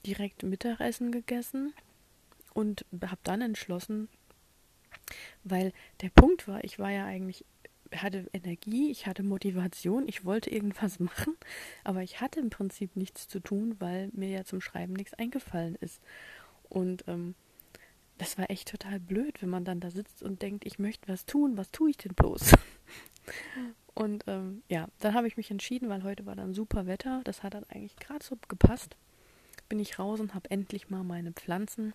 direkt 0.05 0.43
Mittagessen 0.43 1.11
gegessen 1.11 1.73
und 2.53 2.85
habe 3.01 3.21
dann 3.23 3.41
entschlossen, 3.41 4.09
weil 5.43 5.73
der 6.01 6.09
Punkt 6.09 6.47
war, 6.47 6.63
ich 6.63 6.79
war 6.79 6.91
ja 6.91 7.05
eigentlich 7.05 7.45
hatte 7.95 8.27
Energie, 8.33 8.89
ich 8.89 9.05
hatte 9.05 9.23
Motivation, 9.23 10.07
ich 10.07 10.25
wollte 10.25 10.49
irgendwas 10.49 10.99
machen, 10.99 11.35
aber 11.83 12.01
ich 12.01 12.21
hatte 12.21 12.39
im 12.39 12.49
Prinzip 12.49 12.95
nichts 12.95 13.27
zu 13.27 13.39
tun, 13.39 13.75
weil 13.79 14.09
mir 14.13 14.29
ja 14.29 14.43
zum 14.45 14.61
Schreiben 14.61 14.93
nichts 14.93 15.13
eingefallen 15.13 15.75
ist. 15.75 16.01
Und 16.69 17.03
ähm, 17.07 17.35
das 18.17 18.37
war 18.37 18.49
echt 18.49 18.69
total 18.69 18.99
blöd, 18.99 19.41
wenn 19.41 19.49
man 19.49 19.65
dann 19.65 19.79
da 19.79 19.91
sitzt 19.91 20.23
und 20.23 20.41
denkt, 20.41 20.65
ich 20.65 20.79
möchte 20.79 21.07
was 21.07 21.25
tun, 21.25 21.57
was 21.57 21.71
tue 21.71 21.91
ich 21.91 21.97
denn 21.97 22.13
bloß? 22.13 22.53
und 23.93 24.23
ähm, 24.27 24.63
ja, 24.69 24.87
dann 24.99 25.13
habe 25.13 25.27
ich 25.27 25.37
mich 25.37 25.51
entschieden, 25.51 25.89
weil 25.89 26.03
heute 26.03 26.25
war 26.25 26.35
dann 26.35 26.53
super 26.53 26.85
Wetter, 26.87 27.21
das 27.23 27.43
hat 27.43 27.53
dann 27.53 27.65
eigentlich 27.65 27.95
gerade 27.97 28.23
so 28.23 28.37
gepasst. 28.47 28.95
Bin 29.69 29.79
ich 29.79 29.99
raus 29.99 30.19
und 30.19 30.33
habe 30.33 30.49
endlich 30.51 30.89
mal 30.89 31.03
meine 31.03 31.31
Pflanzen 31.31 31.93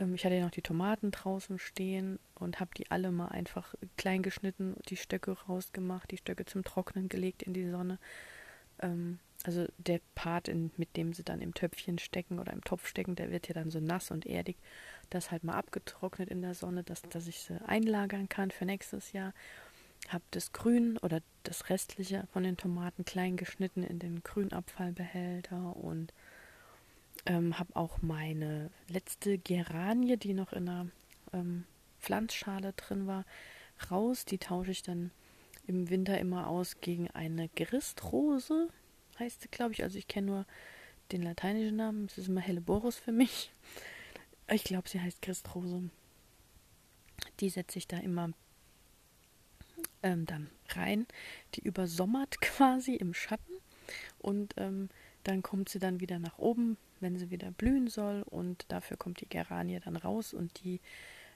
ähm, 0.00 0.14
ich 0.14 0.24
hatte 0.24 0.34
ja 0.34 0.44
noch 0.44 0.50
die 0.50 0.62
Tomaten 0.62 1.10
draußen 1.10 1.58
stehen 1.58 2.18
und 2.34 2.60
habe 2.60 2.70
die 2.76 2.90
alle 2.90 3.12
mal 3.12 3.28
einfach 3.28 3.74
klein 3.96 4.22
geschnitten, 4.22 4.76
die 4.88 4.96
Stöcke 4.96 5.32
rausgemacht, 5.48 6.10
die 6.10 6.16
Stöcke 6.16 6.44
zum 6.46 6.64
Trocknen 6.64 7.08
gelegt 7.08 7.42
in 7.42 7.54
die 7.54 7.68
Sonne. 7.68 7.98
Ähm, 8.80 9.18
also 9.44 9.66
der 9.78 10.00
Part, 10.14 10.48
in, 10.48 10.70
mit 10.76 10.96
dem 10.96 11.14
sie 11.14 11.24
dann 11.24 11.40
im 11.40 11.54
Töpfchen 11.54 11.98
stecken 11.98 12.38
oder 12.38 12.52
im 12.52 12.62
Topf 12.62 12.86
stecken, 12.86 13.14
der 13.14 13.30
wird 13.30 13.48
ja 13.48 13.54
dann 13.54 13.70
so 13.70 13.80
nass 13.80 14.10
und 14.10 14.26
erdig. 14.26 14.56
Das 15.08 15.30
halt 15.30 15.44
mal 15.44 15.54
abgetrocknet 15.54 16.28
in 16.28 16.42
der 16.42 16.54
Sonne, 16.54 16.82
dass, 16.82 17.02
dass 17.02 17.26
ich 17.26 17.40
sie 17.40 17.60
einlagern 17.66 18.28
kann 18.28 18.50
für 18.50 18.66
nächstes 18.66 19.12
Jahr. 19.12 19.32
Habe 20.12 20.24
das 20.32 20.52
Grün 20.52 20.98
oder 20.98 21.22
das 21.44 21.70
Restliche 21.70 22.26
von 22.32 22.42
den 22.42 22.56
Tomaten 22.56 23.04
klein 23.04 23.36
geschnitten 23.36 23.82
in 23.82 23.98
den 23.98 24.22
Grünabfallbehälter 24.22 25.76
und 25.76 26.12
ähm, 27.26 27.58
habe 27.58 27.76
auch 27.76 28.02
meine 28.02 28.70
letzte 28.88 29.38
Geranie, 29.38 30.16
die 30.16 30.34
noch 30.34 30.52
in 30.52 30.68
einer 30.68 30.86
ähm, 31.32 31.64
Pflanzschale 32.00 32.72
drin 32.72 33.06
war, 33.06 33.24
raus. 33.90 34.24
Die 34.24 34.38
tausche 34.38 34.70
ich 34.72 34.82
dann 34.82 35.10
im 35.66 35.90
Winter 35.90 36.18
immer 36.18 36.48
aus 36.48 36.80
gegen 36.80 37.08
eine 37.10 37.48
Geristrose, 37.50 38.68
heißt 39.18 39.42
sie, 39.42 39.48
glaube 39.48 39.72
ich. 39.72 39.82
Also 39.82 39.98
ich 39.98 40.08
kenne 40.08 40.26
nur 40.26 40.46
den 41.12 41.22
lateinischen 41.22 41.76
Namen. 41.76 42.06
Es 42.06 42.18
ist 42.18 42.28
immer 42.28 42.40
Helleborus 42.40 42.96
für 42.96 43.12
mich. 43.12 43.52
Ich 44.50 44.64
glaube, 44.64 44.88
sie 44.88 45.00
heißt 45.00 45.22
Geristrose. 45.22 45.90
Die 47.40 47.50
setze 47.50 47.78
ich 47.78 47.86
da 47.86 47.98
immer 47.98 48.30
ähm, 50.02 50.26
dann 50.26 50.50
rein. 50.70 51.06
Die 51.54 51.62
übersommert 51.62 52.40
quasi 52.40 52.94
im 52.94 53.14
Schatten 53.14 53.54
und 54.18 54.54
ähm, 54.56 54.88
dann 55.24 55.42
kommt 55.42 55.68
sie 55.68 55.78
dann 55.78 56.00
wieder 56.00 56.18
nach 56.18 56.38
oben, 56.38 56.76
wenn 57.00 57.16
sie 57.18 57.30
wieder 57.30 57.50
blühen 57.50 57.88
soll. 57.88 58.22
Und 58.22 58.64
dafür 58.68 58.96
kommt 58.96 59.20
die 59.20 59.28
Geranie 59.28 59.80
dann 59.80 59.96
raus 59.96 60.32
und 60.32 60.64
die 60.64 60.80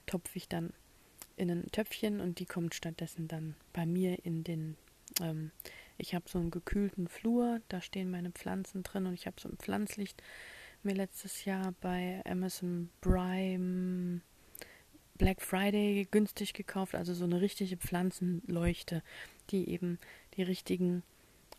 topfe 0.05 0.37
ich 0.37 0.47
dann 0.47 0.73
in 1.37 1.51
ein 1.51 1.71
Töpfchen 1.71 2.21
und 2.21 2.39
die 2.39 2.45
kommt 2.45 2.75
stattdessen 2.75 3.27
dann 3.27 3.55
bei 3.73 3.85
mir 3.85 4.23
in 4.25 4.43
den. 4.43 4.77
Ähm, 5.21 5.51
ich 5.97 6.13
habe 6.13 6.25
so 6.27 6.39
einen 6.39 6.51
gekühlten 6.51 7.07
Flur, 7.07 7.61
da 7.69 7.81
stehen 7.81 8.11
meine 8.11 8.31
Pflanzen 8.31 8.83
drin 8.83 9.05
und 9.05 9.13
ich 9.13 9.27
habe 9.27 9.39
so 9.39 9.47
ein 9.47 9.57
Pflanzlicht 9.57 10.21
mir 10.83 10.93
letztes 10.93 11.45
Jahr 11.45 11.73
bei 11.81 12.21
Amazon 12.25 12.89
Prime 13.01 14.21
Black 15.17 15.41
Friday 15.41 16.07
günstig 16.09 16.53
gekauft, 16.53 16.95
also 16.95 17.13
so 17.13 17.23
eine 17.23 17.41
richtige 17.41 17.77
Pflanzenleuchte, 17.77 19.01
die 19.49 19.69
eben 19.69 19.99
die 20.35 20.43
richtigen 20.43 21.03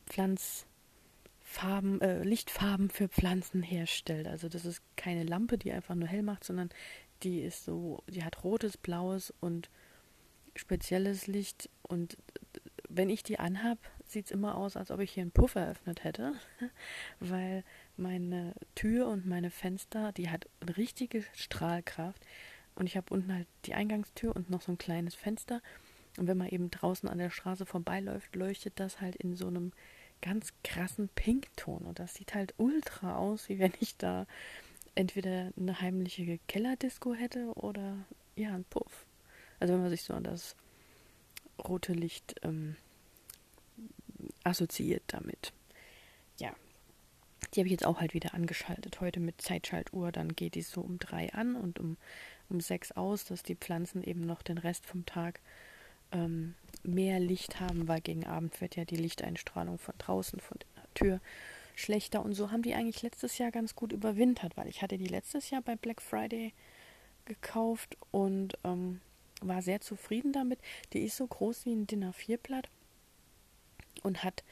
Pflanz 0.06 0.66
Farben, 1.48 2.00
äh, 2.00 2.24
Lichtfarben 2.24 2.90
für 2.90 3.08
Pflanzen 3.08 3.62
herstellt. 3.62 4.26
Also 4.26 4.48
das 4.48 4.64
ist 4.64 4.82
keine 4.96 5.22
Lampe, 5.22 5.58
die 5.58 5.72
einfach 5.72 5.94
nur 5.94 6.08
hell 6.08 6.22
macht, 6.22 6.42
sondern 6.42 6.70
die 7.22 7.40
ist 7.40 7.64
so, 7.64 8.02
die 8.08 8.24
hat 8.24 8.42
rotes, 8.42 8.76
blaues 8.76 9.32
und 9.40 9.70
spezielles 10.56 11.28
Licht. 11.28 11.70
Und 11.82 12.18
wenn 12.88 13.10
ich 13.10 13.22
die 13.22 13.38
anhab, 13.38 13.78
sieht 14.06 14.26
es 14.26 14.30
immer 14.32 14.56
aus, 14.56 14.76
als 14.76 14.90
ob 14.90 15.00
ich 15.00 15.12
hier 15.12 15.22
einen 15.22 15.30
Puff 15.30 15.54
eröffnet 15.54 16.04
hätte, 16.04 16.34
weil 17.20 17.64
meine 17.96 18.54
Tür 18.74 19.06
und 19.06 19.24
meine 19.24 19.50
Fenster, 19.50 20.12
die 20.12 20.30
hat 20.30 20.48
richtige 20.76 21.24
Strahlkraft. 21.32 22.26
Und 22.76 22.86
ich 22.86 22.96
habe 22.96 23.12
unten 23.12 23.32
halt 23.34 23.48
die 23.64 23.74
Eingangstür 23.74 24.36
und 24.36 24.50
noch 24.50 24.62
so 24.62 24.70
ein 24.70 24.78
kleines 24.78 25.14
Fenster. 25.14 25.60
Und 26.18 26.28
wenn 26.28 26.38
man 26.38 26.48
eben 26.48 26.70
draußen 26.70 27.08
an 27.08 27.18
der 27.18 27.30
Straße 27.30 27.66
vorbeiläuft, 27.66 28.36
leuchtet 28.36 28.78
das 28.78 29.00
halt 29.00 29.16
in 29.16 29.34
so 29.34 29.48
einem 29.48 29.72
ganz 30.22 30.52
krassen 30.62 31.08
Pinkton. 31.14 31.82
Und 31.82 31.98
das 31.98 32.14
sieht 32.14 32.34
halt 32.34 32.54
ultra 32.58 33.16
aus, 33.16 33.48
wie 33.48 33.58
wenn 33.58 33.72
ich 33.80 33.96
da 33.96 34.26
entweder 34.94 35.52
eine 35.58 35.80
heimliche 35.80 36.38
Kellerdisco 36.48 37.14
hätte 37.14 37.52
oder 37.54 37.96
ja, 38.34 38.54
ein 38.54 38.64
Puff. 38.64 39.06
Also 39.60 39.74
wenn 39.74 39.82
man 39.82 39.90
sich 39.90 40.02
so 40.02 40.14
an 40.14 40.24
das 40.24 40.56
rote 41.58 41.92
Licht 41.92 42.36
ähm, 42.42 42.76
assoziiert 44.44 45.02
damit. 45.08 45.52
Ja. 46.38 46.54
Die 47.54 47.60
habe 47.60 47.68
ich 47.68 47.72
jetzt 47.72 47.86
auch 47.86 48.00
halt 48.00 48.14
wieder 48.14 48.34
angeschaltet. 48.34 49.00
Heute 49.00 49.20
mit 49.20 49.40
Zeitschaltuhr, 49.40 50.12
dann 50.12 50.34
geht 50.34 50.54
die 50.54 50.62
so 50.62 50.80
um 50.80 50.98
drei 50.98 51.32
an 51.32 51.56
und 51.56 51.78
um, 51.78 51.96
um 52.48 52.60
sechs 52.60 52.92
aus, 52.92 53.24
dass 53.24 53.42
die 53.42 53.56
Pflanzen 53.56 54.02
eben 54.02 54.20
noch 54.20 54.42
den 54.42 54.58
Rest 54.58 54.86
vom 54.86 55.06
Tag 55.06 55.40
ähm, 56.12 56.54
mehr 56.82 57.18
Licht 57.20 57.60
haben, 57.60 57.88
weil 57.88 58.00
gegen 58.00 58.26
Abend 58.26 58.60
wird 58.60 58.76
ja 58.76 58.84
die 58.84 58.96
Lichteinstrahlung 58.96 59.78
von 59.78 59.94
draußen, 59.98 60.40
von 60.40 60.58
der 60.58 60.94
Tür 60.94 61.20
schlechter. 61.74 62.24
Und 62.24 62.34
so 62.34 62.50
haben 62.50 62.62
die 62.62 62.74
eigentlich 62.74 63.02
letztes 63.02 63.38
Jahr 63.38 63.50
ganz 63.50 63.74
gut 63.74 63.92
überwintert, 63.92 64.56
weil 64.56 64.68
ich 64.68 64.82
hatte 64.82 64.98
die 64.98 65.06
letztes 65.06 65.50
Jahr 65.50 65.62
bei 65.62 65.76
Black 65.76 66.00
Friday 66.00 66.52
gekauft 67.24 67.96
und 68.10 68.56
ähm, 68.64 69.00
war 69.42 69.62
sehr 69.62 69.80
zufrieden 69.80 70.32
damit. 70.32 70.60
Die 70.92 71.00
ist 71.00 71.16
so 71.16 71.26
groß 71.26 71.66
wie 71.66 71.72
ein 71.72 71.86
Dinner 71.86 72.12
4 72.12 72.38
Blatt 72.38 72.68
und 74.02 74.24
hat 74.24 74.44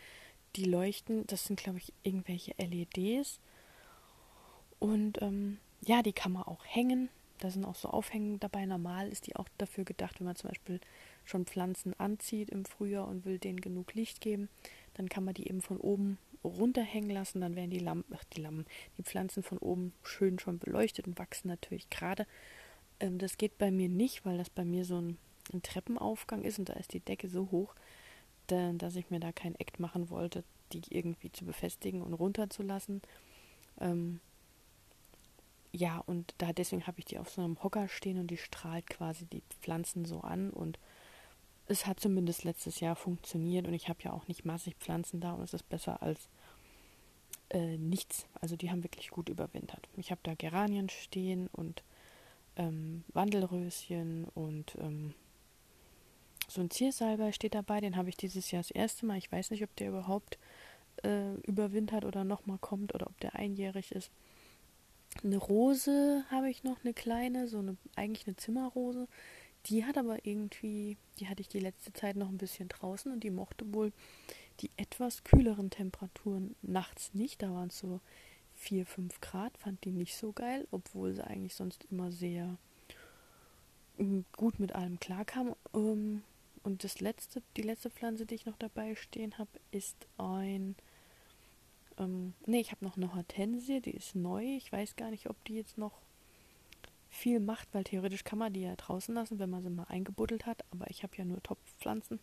die 0.57 0.65
Leuchten, 0.65 1.27
das 1.27 1.45
sind 1.45 1.61
glaube 1.61 1.79
ich 1.79 1.93
irgendwelche 2.03 2.55
LEDs. 2.59 3.41
Und 4.79 5.23
ähm, 5.23 5.59
ja, 5.81 6.03
die 6.03 6.13
kann 6.13 6.33
man 6.33 6.43
auch 6.43 6.65
hängen. 6.65 7.09
Da 7.45 7.51
sind 7.51 7.67
auch 7.67 7.75
so 7.75 7.89
Aufhängen 7.89 8.41
dabei. 8.41 8.65
Normal 8.65 9.11
ist 9.11 9.27
die 9.27 9.37
auch 9.37 9.51
dafür 9.59 9.85
gedacht, 9.85 10.19
wenn 10.19 10.25
man 10.25 10.35
zum 10.35 10.49
Beispiel 10.49 10.81
schon 11.27 11.45
Pflanzen 11.45 11.93
anzieht 12.01 12.49
im 12.49 12.65
Frühjahr 12.65 13.07
und 13.07 13.27
will 13.27 13.39
denen 13.39 13.61
genug 13.61 13.93
Licht 13.93 14.23
geben, 14.23 14.49
dann 14.95 15.11
kann 15.11 15.25
man 15.25 15.35
die 15.35 15.47
eben 15.47 15.61
von 15.61 15.77
oben 15.77 16.17
runterhängen 16.43 17.11
lassen, 17.11 17.43
dann 17.43 17.55
werden 17.55 17.69
die 17.69 17.81
Lampen, 17.81 18.17
die 18.35 18.41
Lampen, 18.41 18.65
die 18.97 19.03
Pflanzen 19.03 19.43
von 19.43 19.59
oben 19.59 19.93
schön 20.03 20.39
schon 20.39 20.59
beleuchtet 20.59 21.07
und 21.07 21.19
wachsen 21.19 21.49
natürlich 21.49 21.91
gerade. 21.91 22.27
Ähm, 22.99 23.19
das 23.19 23.37
geht 23.37 23.59
bei 23.59 23.71
mir 23.71 23.91
nicht, 23.91 24.25
weil 24.25 24.39
das 24.39 24.49
bei 24.49 24.65
mir 24.65 24.87
so 24.87 24.99
ein, 24.99 25.19
ein 25.53 25.61
Treppenaufgang 25.61 26.45
ist 26.45 26.59
und 26.59 26.71
da 26.71 26.73
ist 26.73 26.95
die 26.95 27.01
Decke 27.01 27.29
so 27.29 27.51
hoch, 27.51 27.75
da, 28.47 28.73
dass 28.73 28.97
ich 28.97 29.11
mir 29.11 29.21
da 29.21 29.33
kein 29.33 29.55
Act 29.57 29.81
machen 29.81 30.09
wollte, 30.09 30.45
die 30.73 30.81
irgendwie 30.89 31.31
zu 31.31 31.45
befestigen 31.45 32.01
und 32.01 32.15
runterzulassen. 32.15 33.03
Ähm, 33.83 34.21
ja, 35.75 35.99
und 36.07 36.35
da 36.39 36.53
deswegen 36.53 36.87
habe 36.87 37.01
ich 37.01 37.05
die 37.05 37.19
auf 37.19 37.31
so 37.31 37.43
einem 37.43 37.61
Hocker 37.63 37.89
stehen 37.89 38.21
und 38.21 38.29
die 38.29 38.37
strahlt 38.37 38.87
quasi 38.87 39.27
die 39.27 39.43
Pflanzen 39.61 40.05
so 40.05 40.21
an 40.21 40.51
und 40.51 40.79
es 41.67 41.87
hat 41.87 41.99
zumindest 41.99 42.45
letztes 42.45 42.79
Jahr 42.79 42.95
funktioniert 42.95 43.67
und 43.67 43.75
ich 43.75 43.89
habe 43.89 43.99
ja 44.03 44.13
auch 44.13 44.29
nicht 44.29 44.45
massig 44.45 44.77
Pflanzen 44.79 45.21
da 45.21 45.33
und 45.33 45.43
es 45.43 45.53
ist 45.53 45.69
besser 45.69 46.01
als 46.01 46.29
äh, 47.51 47.77
nichts. 47.77 48.27
Also 48.41 48.55
die 48.55 48.71
haben 48.71 48.85
wirklich 48.85 49.11
gut 49.11 49.29
überwintert. 49.29 49.89
Ich 49.97 50.13
habe 50.13 50.21
da 50.23 50.35
Geranien 50.35 50.91
stehen 50.91 51.49
und 51.49 51.83
ähm, 52.55 53.03
Wandelröschen 53.13 54.27
und 54.27 54.77
ähm, 54.79 55.15
so 56.47 56.61
ein 56.61 56.71
Ziersalbei 56.71 57.33
steht 57.33 57.57
dabei, 57.57 57.81
den 57.81 57.97
habe 57.97 58.11
ich 58.11 58.17
dieses 58.17 58.53
Jahr 58.53 58.63
das 58.63 58.71
erste 58.71 59.07
Mal. 59.07 59.19
Ich 59.19 59.33
weiß 59.33 59.51
nicht, 59.51 59.65
ob 59.65 59.75
der 59.75 59.89
überhaupt 59.89 60.39
äh, 61.03 61.35
überwintert 61.47 62.05
oder 62.05 62.23
nochmal 62.23 62.59
kommt 62.59 62.95
oder 62.95 63.09
ob 63.09 63.19
der 63.19 63.35
einjährig 63.35 63.91
ist. 63.91 64.13
Eine 65.23 65.37
Rose 65.39 66.25
habe 66.31 66.51
ich 66.51 66.65
noch, 66.65 66.83
eine 66.85 66.93
kleine, 66.93 67.49
so 67.49 67.59
eine, 67.59 67.77
eigentlich 67.97 68.27
eine 68.27 68.37
Zimmerrose. 68.37 69.09
Die 69.67 69.85
hat 69.85 69.97
aber 69.97 70.27
irgendwie, 70.27 70.97
die 71.19 71.29
hatte 71.29 71.41
ich 71.41 71.49
die 71.49 71.61
letzte 71.61 71.93
Zeit 71.93 72.17
noch 72.17 72.29
ein 72.29 72.39
bisschen 72.39 72.69
draußen 72.69 73.11
und 73.11 73.25
die 73.25 73.31
mochte 73.31 73.73
wohl 73.73 73.93
die 74.61 74.71
etwas 74.77 75.25
kühleren 75.25 75.71
Temperaturen 75.71 76.55
nachts 76.63 77.15
nicht. 77.15 77.43
Da 77.43 77.53
waren 77.53 77.69
es 77.69 77.79
so 77.79 78.01
4, 78.57 78.87
5 78.87 79.21
Grad, 79.21 79.57
fand 79.59 79.85
die 79.85 79.91
nicht 79.91 80.17
so 80.17 80.33
geil, 80.33 80.67
obwohl 80.71 81.15
sie 81.15 81.27
eigentlich 81.27 81.55
sonst 81.55 81.87
immer 81.91 82.13
sehr 82.13 82.57
mm, 83.99 84.21
gut 84.33 84.61
mit 84.61 84.75
allem 84.75 85.01
klarkam. 85.01 85.55
Ähm, 85.75 86.23
und 86.63 86.85
das 86.85 87.01
letzte, 87.01 87.43
die 87.57 87.63
letzte 87.63 87.91
Pflanze, 87.91 88.27
die 88.27 88.35
ich 88.35 88.47
noch 88.47 88.57
dabei 88.57 88.95
stehen 88.95 89.39
habe, 89.39 89.51
ist 89.71 90.07
ein 90.19 90.77
ähm, 91.99 92.35
ne, 92.47 92.61
ich 92.61 92.71
habe 92.71 92.85
noch 92.85 92.97
eine 92.97 93.15
Hortensie, 93.15 93.81
die 93.81 93.93
ist 93.93 94.15
neu. 94.15 94.43
Ich 94.43 94.73
weiß 94.73 94.97
gar 94.97 95.11
nicht, 95.11 95.29
ob 95.29 95.43
die 95.45 95.55
jetzt 95.55 95.79
noch 95.79 96.01
viel 97.09 97.41
macht, 97.41 97.69
weil 97.73 97.85
theoretisch 97.85 98.25
kann 98.25 98.39
man 98.39 98.53
die 98.53 98.63
ja 98.63 98.75
draußen 98.77 99.15
lassen, 99.15 99.39
wenn 99.39 99.51
man 99.51 99.63
sie 99.63 99.71
mal 99.71 99.85
eingebuddelt 99.85 100.47
hat. 100.47 100.65
Aber 100.71 100.91
ich 100.91 101.03
habe 101.03 101.17
ja 101.17 101.25
nur 101.25 101.43
Topfpflanzen, 101.43 102.19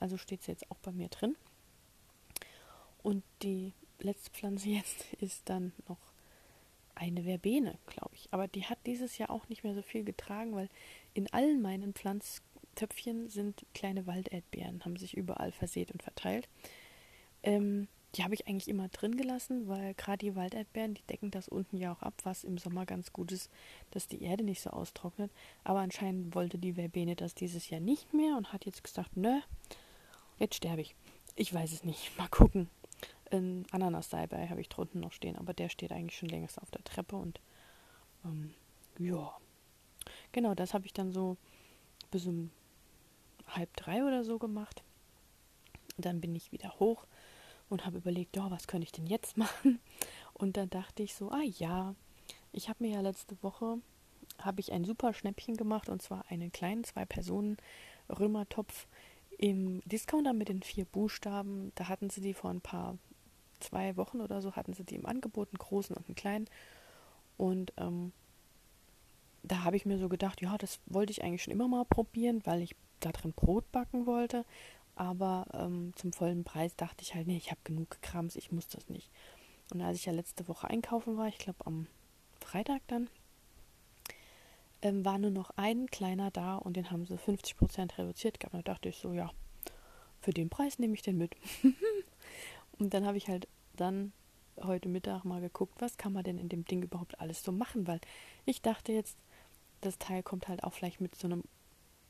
also 0.00 0.16
steht 0.16 0.42
sie 0.42 0.52
jetzt 0.52 0.70
auch 0.70 0.78
bei 0.78 0.92
mir 0.92 1.08
drin. 1.08 1.36
Und 3.02 3.22
die 3.42 3.72
letzte 4.00 4.30
Pflanze 4.30 4.68
jetzt 4.70 5.12
ist 5.14 5.48
dann 5.48 5.72
noch 5.88 5.98
eine 6.94 7.24
Verbene, 7.24 7.78
glaube 7.86 8.14
ich. 8.14 8.28
Aber 8.32 8.48
die 8.48 8.64
hat 8.64 8.78
dieses 8.86 9.18
Jahr 9.18 9.30
auch 9.30 9.48
nicht 9.48 9.64
mehr 9.64 9.74
so 9.74 9.82
viel 9.82 10.04
getragen, 10.04 10.54
weil 10.54 10.68
in 11.12 11.32
allen 11.32 11.60
meinen 11.60 11.92
Pflanztöpfchen 11.92 13.28
sind 13.28 13.66
kleine 13.74 14.06
Walderdbeeren, 14.06 14.84
haben 14.84 14.96
sich 14.96 15.16
überall 15.16 15.52
versät 15.52 15.90
und 15.92 16.02
verteilt. 16.02 16.48
Ähm, 17.42 17.88
die 18.14 18.22
habe 18.22 18.34
ich 18.34 18.46
eigentlich 18.46 18.68
immer 18.68 18.88
drin 18.88 19.16
gelassen, 19.16 19.66
weil 19.66 19.94
gerade 19.94 20.18
die 20.18 20.36
Walderdbeeren, 20.36 20.94
die 20.94 21.02
decken 21.02 21.30
das 21.30 21.48
unten 21.48 21.76
ja 21.76 21.92
auch 21.92 22.02
ab, 22.02 22.14
was 22.22 22.44
im 22.44 22.58
Sommer 22.58 22.86
ganz 22.86 23.12
gut 23.12 23.32
ist, 23.32 23.50
dass 23.90 24.06
die 24.06 24.22
Erde 24.22 24.44
nicht 24.44 24.60
so 24.60 24.70
austrocknet. 24.70 25.32
Aber 25.64 25.80
anscheinend 25.80 26.34
wollte 26.34 26.58
die 26.58 26.74
Verbene 26.74 27.16
das 27.16 27.34
dieses 27.34 27.68
Jahr 27.70 27.80
nicht 27.80 28.14
mehr 28.14 28.36
und 28.36 28.52
hat 28.52 28.66
jetzt 28.66 28.84
gesagt, 28.84 29.16
nö, 29.16 29.40
jetzt 30.38 30.54
sterbe 30.54 30.82
ich. 30.82 30.94
Ich 31.34 31.52
weiß 31.52 31.72
es 31.72 31.82
nicht. 31.82 32.12
Mal 32.18 32.28
gucken. 32.28 32.68
Ein 33.32 33.66
Ananas-Salbei 33.72 34.48
habe 34.48 34.60
ich 34.60 34.68
drunten 34.68 35.00
noch 35.00 35.12
stehen, 35.12 35.36
aber 35.36 35.52
der 35.52 35.68
steht 35.68 35.90
eigentlich 35.90 36.18
schon 36.18 36.28
längst 36.28 36.60
auf 36.62 36.70
der 36.70 36.84
Treppe 36.84 37.16
und 37.16 37.40
ähm, 38.24 38.54
ja. 38.98 39.36
Genau, 40.30 40.54
das 40.54 40.72
habe 40.72 40.86
ich 40.86 40.92
dann 40.92 41.10
so 41.10 41.36
bis 42.12 42.26
um 42.26 42.50
halb 43.48 43.74
drei 43.76 44.04
oder 44.04 44.22
so 44.22 44.38
gemacht. 44.38 44.84
dann 45.96 46.20
bin 46.20 46.34
ich 46.36 46.52
wieder 46.52 46.78
hoch 46.78 47.06
und 47.68 47.86
habe 47.86 47.98
überlegt, 47.98 48.36
ja, 48.36 48.50
was 48.50 48.66
könnte 48.66 48.84
ich 48.84 48.92
denn 48.92 49.06
jetzt 49.06 49.36
machen? 49.36 49.80
Und 50.32 50.56
dann 50.56 50.70
dachte 50.70 51.02
ich 51.02 51.14
so, 51.14 51.30
ah 51.30 51.42
ja, 51.42 51.94
ich 52.52 52.68
habe 52.68 52.84
mir 52.84 52.94
ja 52.94 53.00
letzte 53.00 53.40
Woche 53.42 53.78
habe 54.38 54.60
ich 54.60 54.72
ein 54.72 54.84
super 54.84 55.12
Schnäppchen 55.12 55.56
gemacht 55.56 55.88
und 55.88 56.02
zwar 56.02 56.24
einen 56.28 56.50
kleinen 56.52 56.84
zwei 56.84 57.04
Personen 57.04 57.56
Römertopf 58.08 58.86
im 59.38 59.80
Discounter 59.84 60.32
mit 60.32 60.48
den 60.48 60.62
vier 60.62 60.84
Buchstaben. 60.84 61.72
Da 61.74 61.88
hatten 61.88 62.10
sie 62.10 62.20
die 62.20 62.34
vor 62.34 62.50
ein 62.50 62.60
paar 62.60 62.98
zwei 63.60 63.96
Wochen 63.96 64.20
oder 64.20 64.42
so 64.42 64.52
hatten 64.52 64.72
sie 64.74 64.84
die 64.84 64.96
im 64.96 65.06
Angebot, 65.06 65.48
einen 65.48 65.58
großen 65.58 65.96
und 65.96 66.06
einen 66.06 66.14
kleinen. 66.14 66.48
Und 67.36 67.72
ähm, 67.76 68.12
da 69.42 69.64
habe 69.64 69.76
ich 69.76 69.86
mir 69.86 69.98
so 69.98 70.08
gedacht, 70.08 70.40
ja, 70.40 70.56
das 70.58 70.80
wollte 70.86 71.12
ich 71.12 71.22
eigentlich 71.22 71.42
schon 71.42 71.52
immer 71.52 71.68
mal 71.68 71.84
probieren, 71.84 72.42
weil 72.44 72.62
ich 72.62 72.74
da 73.00 73.12
drin 73.12 73.32
Brot 73.32 73.70
backen 73.72 74.06
wollte. 74.06 74.44
Aber 74.96 75.46
ähm, 75.52 75.92
zum 75.96 76.12
vollen 76.12 76.44
Preis 76.44 76.76
dachte 76.76 77.02
ich 77.02 77.14
halt, 77.14 77.26
nee, 77.26 77.36
ich 77.36 77.50
habe 77.50 77.60
genug 77.64 78.00
Krams, 78.00 78.36
ich 78.36 78.52
muss 78.52 78.68
das 78.68 78.88
nicht. 78.88 79.10
Und 79.72 79.80
als 79.80 79.98
ich 79.98 80.06
ja 80.06 80.12
letzte 80.12 80.46
Woche 80.48 80.68
einkaufen 80.68 81.16
war, 81.16 81.26
ich 81.28 81.38
glaube 81.38 81.66
am 81.66 81.86
Freitag 82.40 82.82
dann, 82.86 83.08
ähm, 84.82 85.04
war 85.04 85.18
nur 85.18 85.30
noch 85.30 85.50
ein 85.56 85.86
kleiner 85.86 86.30
da 86.30 86.56
und 86.56 86.76
den 86.76 86.90
haben 86.90 87.06
sie 87.06 87.16
50% 87.16 87.98
reduziert 87.98 88.38
gehabt. 88.38 88.54
Da 88.54 88.62
dachte 88.62 88.88
ich 88.90 88.98
so, 88.98 89.12
ja, 89.12 89.30
für 90.20 90.32
den 90.32 90.50
Preis 90.50 90.78
nehme 90.78 90.94
ich 90.94 91.02
den 91.02 91.18
mit. 91.18 91.34
und 92.78 92.94
dann 92.94 93.06
habe 93.06 93.16
ich 93.16 93.28
halt 93.28 93.48
dann 93.76 94.12
heute 94.62 94.88
Mittag 94.88 95.24
mal 95.24 95.40
geguckt, 95.40 95.74
was 95.80 95.96
kann 95.96 96.12
man 96.12 96.22
denn 96.22 96.38
in 96.38 96.48
dem 96.48 96.64
Ding 96.64 96.82
überhaupt 96.82 97.18
alles 97.18 97.42
so 97.42 97.50
machen, 97.50 97.86
weil 97.86 98.00
ich 98.44 98.62
dachte 98.62 98.92
jetzt, 98.92 99.18
das 99.80 99.98
Teil 99.98 100.22
kommt 100.22 100.48
halt 100.48 100.62
auch 100.64 100.72
vielleicht 100.72 101.00
mit 101.00 101.14
so 101.16 101.26
einem 101.26 101.42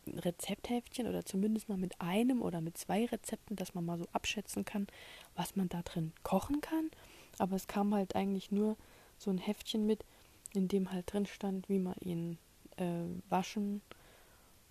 Rezeptheftchen 0.07 1.07
oder 1.07 1.25
zumindest 1.25 1.69
mal 1.69 1.79
mit 1.79 2.01
einem 2.01 2.43
oder 2.43 2.61
mit 2.61 2.79
zwei 2.79 3.07
Rezepten, 3.07 3.57
dass 3.57 3.75
man 3.75 3.85
mal 3.85 3.99
so 3.99 4.07
abschätzen 4.13 4.65
kann, 4.65 4.87
was 5.35 5.57
man 5.57 5.69
da 5.69 5.83
drin 5.83 6.13
kochen 6.23 6.61
kann. 6.61 6.91
Aber 7.39 7.57
es 7.57 7.67
kam 7.67 7.95
halt 7.95 8.15
eigentlich 8.15 8.51
nur 8.51 8.77
so 9.19 9.31
ein 9.31 9.39
Heftchen 9.39 9.87
mit, 9.87 10.05
in 10.53 10.69
dem 10.69 10.93
halt 10.93 11.13
drin 11.13 11.27
stand, 11.27 11.69
wie 11.69 11.79
man 11.79 11.97
ihn 12.01 12.39
äh, 12.77 13.05
waschen 13.29 13.83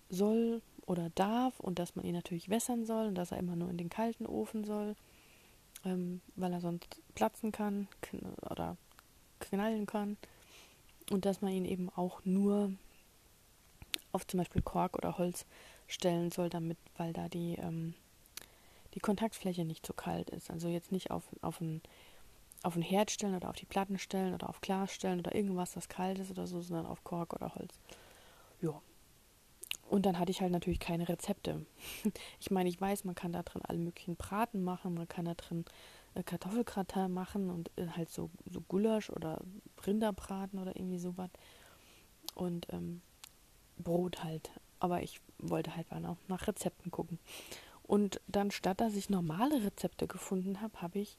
soll 0.08 0.62
oder 0.86 1.10
darf 1.10 1.60
und 1.60 1.78
dass 1.78 1.96
man 1.96 2.04
ihn 2.04 2.14
natürlich 2.14 2.48
wässern 2.48 2.84
soll 2.84 3.06
und 3.06 3.14
dass 3.14 3.32
er 3.32 3.38
immer 3.38 3.56
nur 3.56 3.70
in 3.70 3.78
den 3.78 3.88
kalten 3.88 4.26
Ofen 4.26 4.64
soll, 4.64 4.94
ähm, 5.84 6.20
weil 6.36 6.52
er 6.52 6.60
sonst 6.60 7.00
platzen 7.14 7.52
kann 7.52 7.88
oder 8.50 8.76
knallen 9.40 9.86
kann 9.86 10.16
und 11.10 11.24
dass 11.24 11.40
man 11.40 11.52
ihn 11.52 11.64
eben 11.64 11.90
auch 11.90 12.24
nur 12.24 12.72
auf 14.14 14.26
zum 14.26 14.38
Beispiel 14.38 14.62
Kork 14.62 14.96
oder 14.96 15.18
Holz 15.18 15.46
stellen 15.86 16.30
soll, 16.30 16.48
damit, 16.48 16.78
weil 16.96 17.12
da 17.12 17.28
die, 17.28 17.56
ähm, 17.56 17.94
die 18.94 19.00
Kontaktfläche 19.00 19.64
nicht 19.64 19.84
zu 19.84 19.92
kalt 19.92 20.30
ist. 20.30 20.50
Also 20.50 20.68
jetzt 20.68 20.92
nicht 20.92 21.10
auf, 21.10 21.24
auf 21.42 21.60
ein 21.60 21.82
auf 22.64 22.76
ein 22.76 22.82
Herd 22.82 23.10
stellen 23.10 23.36
oder 23.36 23.50
auf 23.50 23.56
die 23.56 23.66
Platten 23.66 23.98
stellen 23.98 24.32
oder 24.32 24.48
auf 24.48 24.62
Glas 24.62 24.92
stellen 24.92 25.18
oder 25.18 25.34
irgendwas, 25.34 25.72
das 25.72 25.88
kalt 25.88 26.18
ist 26.18 26.30
oder 26.30 26.46
so, 26.46 26.62
sondern 26.62 26.86
auf 26.86 27.04
Kork 27.04 27.34
oder 27.34 27.54
Holz. 27.54 27.78
Ja. 28.62 28.80
Und 29.90 30.06
dann 30.06 30.18
hatte 30.18 30.30
ich 30.30 30.40
halt 30.40 30.50
natürlich 30.50 30.80
keine 30.80 31.08
Rezepte. 31.08 31.66
Ich 32.40 32.50
meine, 32.50 32.70
ich 32.70 32.80
weiß, 32.80 33.04
man 33.04 33.14
kann 33.14 33.32
da 33.32 33.42
drin 33.42 33.62
alle 33.68 33.78
möglichen 33.78 34.16
Braten 34.16 34.64
machen, 34.64 34.94
man 34.94 35.08
kann 35.08 35.26
da 35.26 35.34
drin 35.34 35.66
äh, 36.14 36.22
Kartoffelgratin 36.22 37.12
machen 37.12 37.50
und 37.50 37.70
äh, 37.76 37.86
halt 37.88 38.10
so, 38.10 38.30
so 38.50 38.62
Gulasch 38.62 39.10
oder 39.10 39.42
Rinderbraten 39.86 40.58
oder 40.58 40.74
irgendwie 40.74 40.98
sowas. 40.98 41.30
Und 42.34 42.66
ähm, 42.72 43.02
Brot 43.78 44.22
halt. 44.22 44.50
Aber 44.80 45.02
ich 45.02 45.20
wollte 45.38 45.76
halt 45.76 45.90
mal 45.90 46.16
nach 46.28 46.46
Rezepten 46.46 46.90
gucken. 46.90 47.18
Und 47.82 48.20
dann, 48.26 48.50
statt 48.50 48.80
dass 48.80 48.96
ich 48.96 49.10
normale 49.10 49.64
Rezepte 49.64 50.06
gefunden 50.06 50.60
habe, 50.60 50.80
habe 50.80 50.98
ich 50.98 51.18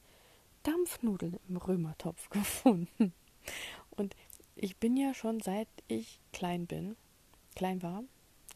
Dampfnudeln 0.64 1.40
im 1.48 1.58
Römertopf 1.58 2.30
gefunden. 2.30 3.14
Und 3.92 4.16
ich 4.56 4.78
bin 4.78 4.98
ja 4.98 5.14
schon 5.14 5.42
seit 5.42 5.68
ich 5.88 6.20
klein 6.34 6.66
bin, 6.66 6.96
klein 7.56 7.84
war, 7.84 8.04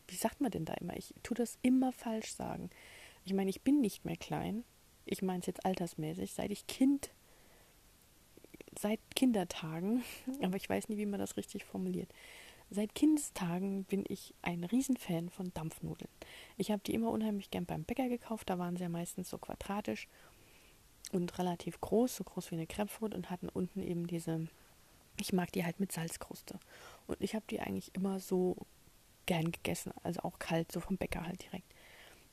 wie 0.07 0.15
sagt 0.15 0.41
man 0.41 0.51
denn 0.51 0.65
da 0.65 0.73
immer? 0.75 0.97
Ich 0.97 1.13
tue 1.23 1.35
das 1.35 1.57
immer 1.61 1.91
falsch 1.91 2.31
sagen. 2.33 2.69
Ich 3.25 3.33
meine, 3.33 3.49
ich 3.49 3.61
bin 3.61 3.79
nicht 3.81 4.05
mehr 4.05 4.17
klein. 4.17 4.63
Ich 5.05 5.21
meine 5.21 5.39
es 5.41 5.45
jetzt 5.45 5.65
altersmäßig, 5.65 6.33
seit 6.33 6.51
ich 6.51 6.67
Kind, 6.67 7.11
seit 8.79 8.99
Kindertagen, 9.15 10.03
aber 10.41 10.55
ich 10.55 10.69
weiß 10.69 10.89
nie, 10.89 10.97
wie 10.97 11.05
man 11.05 11.19
das 11.19 11.37
richtig 11.37 11.63
formuliert. 11.63 12.11
Seit 12.71 12.93
Kindestagen 12.93 13.83
bin 13.85 14.05
ich 14.07 14.35
ein 14.43 14.63
Riesenfan 14.63 15.29
von 15.29 15.51
Dampfnudeln. 15.55 16.09
Ich 16.55 16.69
habe 16.69 16.83
die 16.85 16.93
immer 16.93 17.09
unheimlich 17.09 17.49
gern 17.49 17.65
beim 17.65 17.83
Bäcker 17.83 18.09
gekauft. 18.09 18.49
Da 18.49 18.59
waren 18.59 18.75
sie 18.75 18.83
ja 18.83 18.89
meistens 18.89 19.29
so 19.29 19.39
quadratisch 19.39 20.07
und 21.11 21.39
relativ 21.39 21.81
groß, 21.81 22.17
so 22.17 22.23
groß 22.23 22.51
wie 22.51 22.55
eine 22.55 22.67
Crepefruit 22.67 23.15
und 23.15 23.31
hatten 23.31 23.49
unten 23.49 23.81
eben 23.81 24.05
diese. 24.05 24.47
Ich 25.19 25.33
mag 25.33 25.51
die 25.51 25.65
halt 25.65 25.79
mit 25.79 25.91
Salzkruste. 25.91 26.59
Und 27.07 27.17
ich 27.19 27.33
habe 27.33 27.45
die 27.49 27.59
eigentlich 27.59 27.93
immer 27.95 28.19
so 28.19 28.55
gern 29.25 29.51
gegessen, 29.51 29.91
also 30.03 30.21
auch 30.21 30.37
kalt, 30.37 30.71
so 30.71 30.79
vom 30.79 30.97
Bäcker 30.97 31.25
halt 31.25 31.43
direkt. 31.43 31.73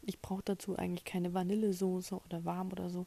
Ich 0.03 0.21
brauche 0.21 0.43
dazu 0.45 0.77
eigentlich 0.77 1.05
keine 1.05 1.33
Vanillesoße 1.33 2.15
oder 2.15 2.45
warm 2.45 2.71
oder 2.73 2.91
so. 2.91 3.07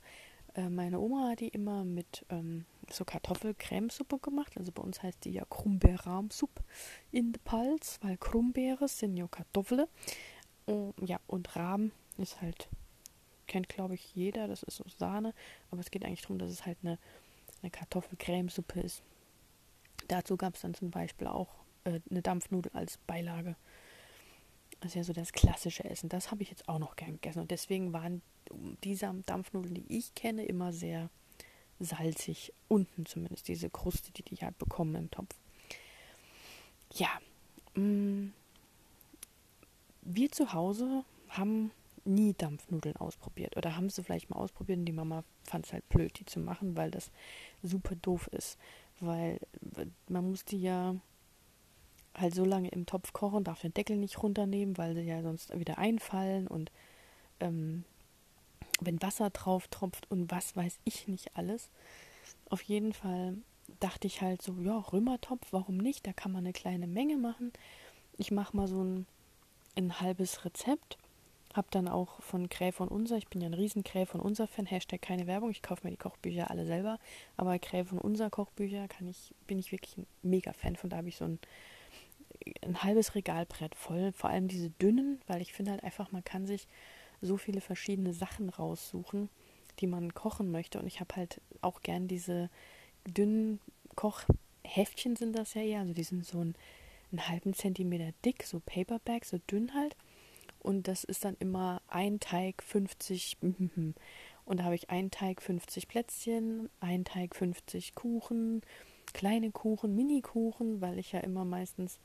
Äh, 0.55 0.69
meine 0.69 0.99
Oma 0.99 1.29
hat 1.29 1.41
die 1.41 1.47
immer 1.47 1.85
mit 1.85 2.25
ähm, 2.29 2.65
so 2.93 3.05
Kartoffelcremesuppe 3.05 4.19
gemacht. 4.19 4.53
Also 4.57 4.71
bei 4.71 4.81
uns 4.81 5.01
heißt 5.01 5.25
die 5.25 5.31
ja 5.31 5.45
Krummbeerrahmsupp 5.49 6.63
in 7.11 7.33
der 7.33 7.39
Palz, 7.41 7.99
weil 8.01 8.17
Krummbeere 8.17 8.87
sind 8.87 9.17
ja 9.17 9.27
Kartoffeln. 9.27 9.87
Und, 10.65 10.93
ja, 11.01 11.19
und 11.27 11.55
Rahm 11.55 11.91
ist 12.17 12.41
halt, 12.41 12.69
kennt 13.47 13.69
glaube 13.69 13.95
ich 13.95 14.15
jeder, 14.15 14.47
das 14.47 14.63
ist 14.63 14.77
so 14.77 14.85
Sahne. 14.87 15.33
Aber 15.71 15.81
es 15.81 15.91
geht 15.91 16.05
eigentlich 16.05 16.21
darum, 16.21 16.39
dass 16.39 16.51
es 16.51 16.65
halt 16.65 16.77
eine, 16.83 16.97
eine 17.61 17.71
Kartoffelcremesuppe 17.71 18.79
ist. 18.81 19.03
Dazu 20.07 20.37
gab 20.37 20.55
es 20.55 20.61
dann 20.61 20.73
zum 20.73 20.91
Beispiel 20.91 21.27
auch 21.27 21.49
äh, 21.83 21.99
eine 22.09 22.21
Dampfnudel 22.21 22.71
als 22.73 22.97
Beilage. 22.97 23.55
Das 24.79 24.91
ist 24.91 24.95
ja 24.95 25.03
so 25.03 25.13
das 25.13 25.33
klassische 25.33 25.83
Essen. 25.83 26.09
Das 26.09 26.31
habe 26.31 26.41
ich 26.41 26.49
jetzt 26.49 26.69
auch 26.69 26.79
noch 26.79 26.95
gern 26.95 27.13
gegessen. 27.13 27.41
Und 27.41 27.51
deswegen 27.51 27.91
waren 27.93 28.21
diese 28.83 29.13
Dampfnudeln, 29.25 29.75
die 29.75 29.85
ich 29.97 30.15
kenne, 30.15 30.45
immer 30.45 30.71
sehr 30.71 31.09
salzig. 31.79 32.53
Unten 32.67 33.05
zumindest, 33.05 33.47
diese 33.47 33.69
Kruste, 33.69 34.11
die 34.11 34.23
die 34.23 34.37
halt 34.37 34.57
bekommen 34.57 34.95
im 34.95 35.11
Topf. 35.11 35.35
Ja. 36.93 37.09
Mm, 37.75 38.33
wir 40.01 40.31
zu 40.31 40.53
Hause 40.53 41.03
haben 41.29 41.71
nie 42.05 42.33
Dampfnudeln 42.33 42.95
ausprobiert 42.95 43.55
oder 43.57 43.75
haben 43.75 43.89
sie 43.89 44.03
vielleicht 44.03 44.29
mal 44.29 44.37
ausprobiert 44.37 44.79
und 44.79 44.85
die 44.85 44.91
Mama 44.91 45.23
fand 45.43 45.65
es 45.65 45.73
halt 45.73 45.87
blöd, 45.89 46.17
die 46.19 46.25
zu 46.25 46.39
machen, 46.39 46.75
weil 46.75 46.91
das 46.91 47.11
super 47.61 47.95
doof 47.95 48.27
ist. 48.27 48.57
Weil 48.99 49.39
man 50.07 50.29
muss 50.29 50.45
die 50.45 50.61
ja 50.61 50.95
halt 52.15 52.33
so 52.33 52.43
lange 52.43 52.69
im 52.69 52.85
Topf 52.85 53.13
kochen, 53.13 53.43
darf 53.43 53.61
den 53.61 53.73
Deckel 53.73 53.97
nicht 53.97 54.21
runternehmen, 54.21 54.77
weil 54.77 54.95
sie 54.95 55.03
ja 55.03 55.21
sonst 55.21 55.57
wieder 55.57 55.77
einfallen 55.77 56.47
und 56.47 56.71
ähm, 57.39 57.85
wenn 58.81 59.01
Wasser 59.01 59.29
drauf 59.29 59.67
tropft 59.67 60.09
und 60.11 60.31
was 60.31 60.55
weiß 60.55 60.79
ich 60.85 61.07
nicht 61.07 61.35
alles. 61.35 61.69
Auf 62.49 62.61
jeden 62.61 62.93
Fall 62.93 63.37
dachte 63.79 64.07
ich 64.07 64.21
halt 64.21 64.41
so, 64.41 64.53
ja, 64.61 64.77
Römertopf, 64.77 65.47
warum 65.51 65.77
nicht? 65.77 66.07
Da 66.07 66.13
kann 66.13 66.31
man 66.31 66.45
eine 66.45 66.53
kleine 66.53 66.87
Menge 66.87 67.17
machen. 67.17 67.51
Ich 68.17 68.31
mache 68.31 68.55
mal 68.55 68.67
so 68.67 68.83
ein, 68.83 69.05
ein 69.75 69.99
halbes 69.99 70.45
Rezept. 70.45 70.97
Hab 71.53 71.71
dann 71.71 71.87
auch 71.87 72.21
von 72.21 72.47
Gräf 72.47 72.79
und 72.79 72.89
Unser, 72.89 73.17
ich 73.17 73.27
bin 73.27 73.41
ja 73.41 73.47
ein 73.47 73.55
riesen 73.55 73.83
Gräf 73.83 74.13
und 74.13 74.21
Unser 74.21 74.47
Fan, 74.47 74.67
Hashtag 74.67 75.01
keine 75.01 75.25
Werbung, 75.25 75.49
ich 75.49 75.63
kaufe 75.63 75.81
mir 75.83 75.89
die 75.89 75.97
Kochbücher 75.97 76.51
alle 76.51 76.63
selber, 76.63 76.99
aber 77.37 77.57
Gräf 77.57 77.91
und 77.91 77.97
Unser 77.97 78.29
Kochbücher 78.29 78.87
kann 78.87 79.07
ich, 79.07 79.33
bin 79.47 79.57
ich 79.57 79.71
wirklich 79.71 79.97
ein 79.97 80.05
mega 80.21 80.53
Fan 80.53 80.75
von, 80.75 80.91
da 80.91 80.97
habe 80.97 81.09
ich 81.09 81.17
so 81.17 81.25
ein, 81.25 81.39
ein 82.61 82.83
halbes 82.83 83.15
Regalbrett 83.15 83.73
voll, 83.73 84.11
vor 84.11 84.29
allem 84.29 84.47
diese 84.47 84.69
dünnen, 84.69 85.21
weil 85.25 85.41
ich 85.41 85.51
finde 85.51 85.71
halt 85.71 85.83
einfach, 85.83 86.11
man 86.11 86.23
kann 86.23 86.45
sich 86.45 86.67
so 87.21 87.37
viele 87.37 87.61
verschiedene 87.61 88.13
Sachen 88.13 88.49
raussuchen, 88.49 89.29
die 89.79 89.87
man 89.87 90.13
kochen 90.13 90.51
möchte 90.51 90.79
und 90.79 90.87
ich 90.87 90.99
habe 90.99 91.15
halt 91.15 91.41
auch 91.61 91.81
gern 91.81 92.07
diese 92.07 92.49
dünnen 93.07 93.59
Kochheftchen 93.95 95.15
sind 95.15 95.37
das 95.37 95.53
ja 95.53 95.61
eher, 95.61 95.79
also 95.81 95.93
die 95.93 96.03
sind 96.03 96.25
so 96.25 96.39
ein, 96.39 96.55
einen 97.11 97.27
halben 97.27 97.53
Zentimeter 97.53 98.13
dick, 98.23 98.43
so 98.43 98.59
Paperback, 98.59 99.25
so 99.25 99.39
dünn 99.49 99.73
halt. 99.73 99.95
Und 100.59 100.87
das 100.87 101.03
ist 101.03 101.25
dann 101.25 101.37
immer 101.39 101.81
ein 101.87 102.19
Teig 102.19 102.63
50. 102.63 103.37
Und 103.41 104.59
da 104.59 104.63
habe 104.63 104.75
ich 104.75 104.89
einen 104.89 105.11
Teig 105.11 105.41
50 105.41 105.87
Plätzchen, 105.87 106.69
ein 106.79 107.05
Teig 107.05 107.35
50 107.35 107.95
Kuchen, 107.95 108.61
kleine 109.13 109.51
Kuchen, 109.51 109.95
Mini-Kuchen, 109.95 110.81
weil 110.81 110.99
ich 110.99 111.11
ja 111.11 111.19
immer 111.19 111.45
meistens, 111.45 111.99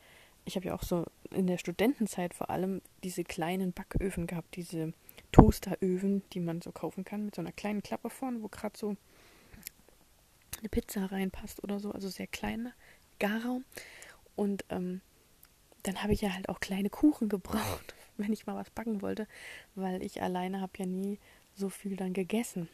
ich 0.45 0.57
habe 0.57 0.67
ja 0.67 0.75
auch 0.75 0.83
so 0.83 1.05
in 1.31 1.47
der 1.47 1.59
Studentenzeit 1.59 2.35
vor 2.35 2.51
allem 2.51 2.81
diese 3.03 3.25
kleinen 3.25 3.73
Backöfen 3.73 4.27
gehabt, 4.27 4.57
diese 4.57 4.93
Toasteröfen, 5.35 6.23
die 6.33 6.39
man 6.39 6.63
so 6.63 6.71
kaufen 6.71 7.05
kann, 7.05 7.25
mit 7.25 7.35
so 7.35 7.43
einer 7.43 7.51
kleinen 7.51 7.83
Klappe 7.83 8.09
vorne, 8.09 8.41
wo 8.41 8.47
gerade 8.47 8.79
so 8.79 8.97
eine 10.61 10.69
Pizza 10.69 11.07
reinpasst 11.07 11.65
oder 11.65 11.81
so, 11.81 11.91
also 11.91 12.09
sehr 12.09 12.29
kleiner 12.29 12.73
Garraum. 13.19 13.65
Und 14.37 14.65
ähm, 14.69 15.01
dann 15.83 16.05
habe 16.05 16.13
ich 16.13 16.21
ja 16.21 16.33
halt 16.33 16.49
auch 16.49 16.61
kleine 16.61 16.89
Kuchen 16.89 17.29
gebraucht, 17.29 17.97
wenn 18.17 18.33
ich 18.33 18.47
mal 18.47 18.55
was 18.55 18.71
backen 18.71 19.03
wollte, 19.03 19.27
weil 19.75 20.05
ich 20.05 20.23
alleine 20.23 20.61
habe 20.61 20.73
ja 20.79 20.87
nie 20.87 21.19
so 21.57 21.69
viel 21.69 21.97
dann 21.97 22.13
gegessen. 22.13 22.69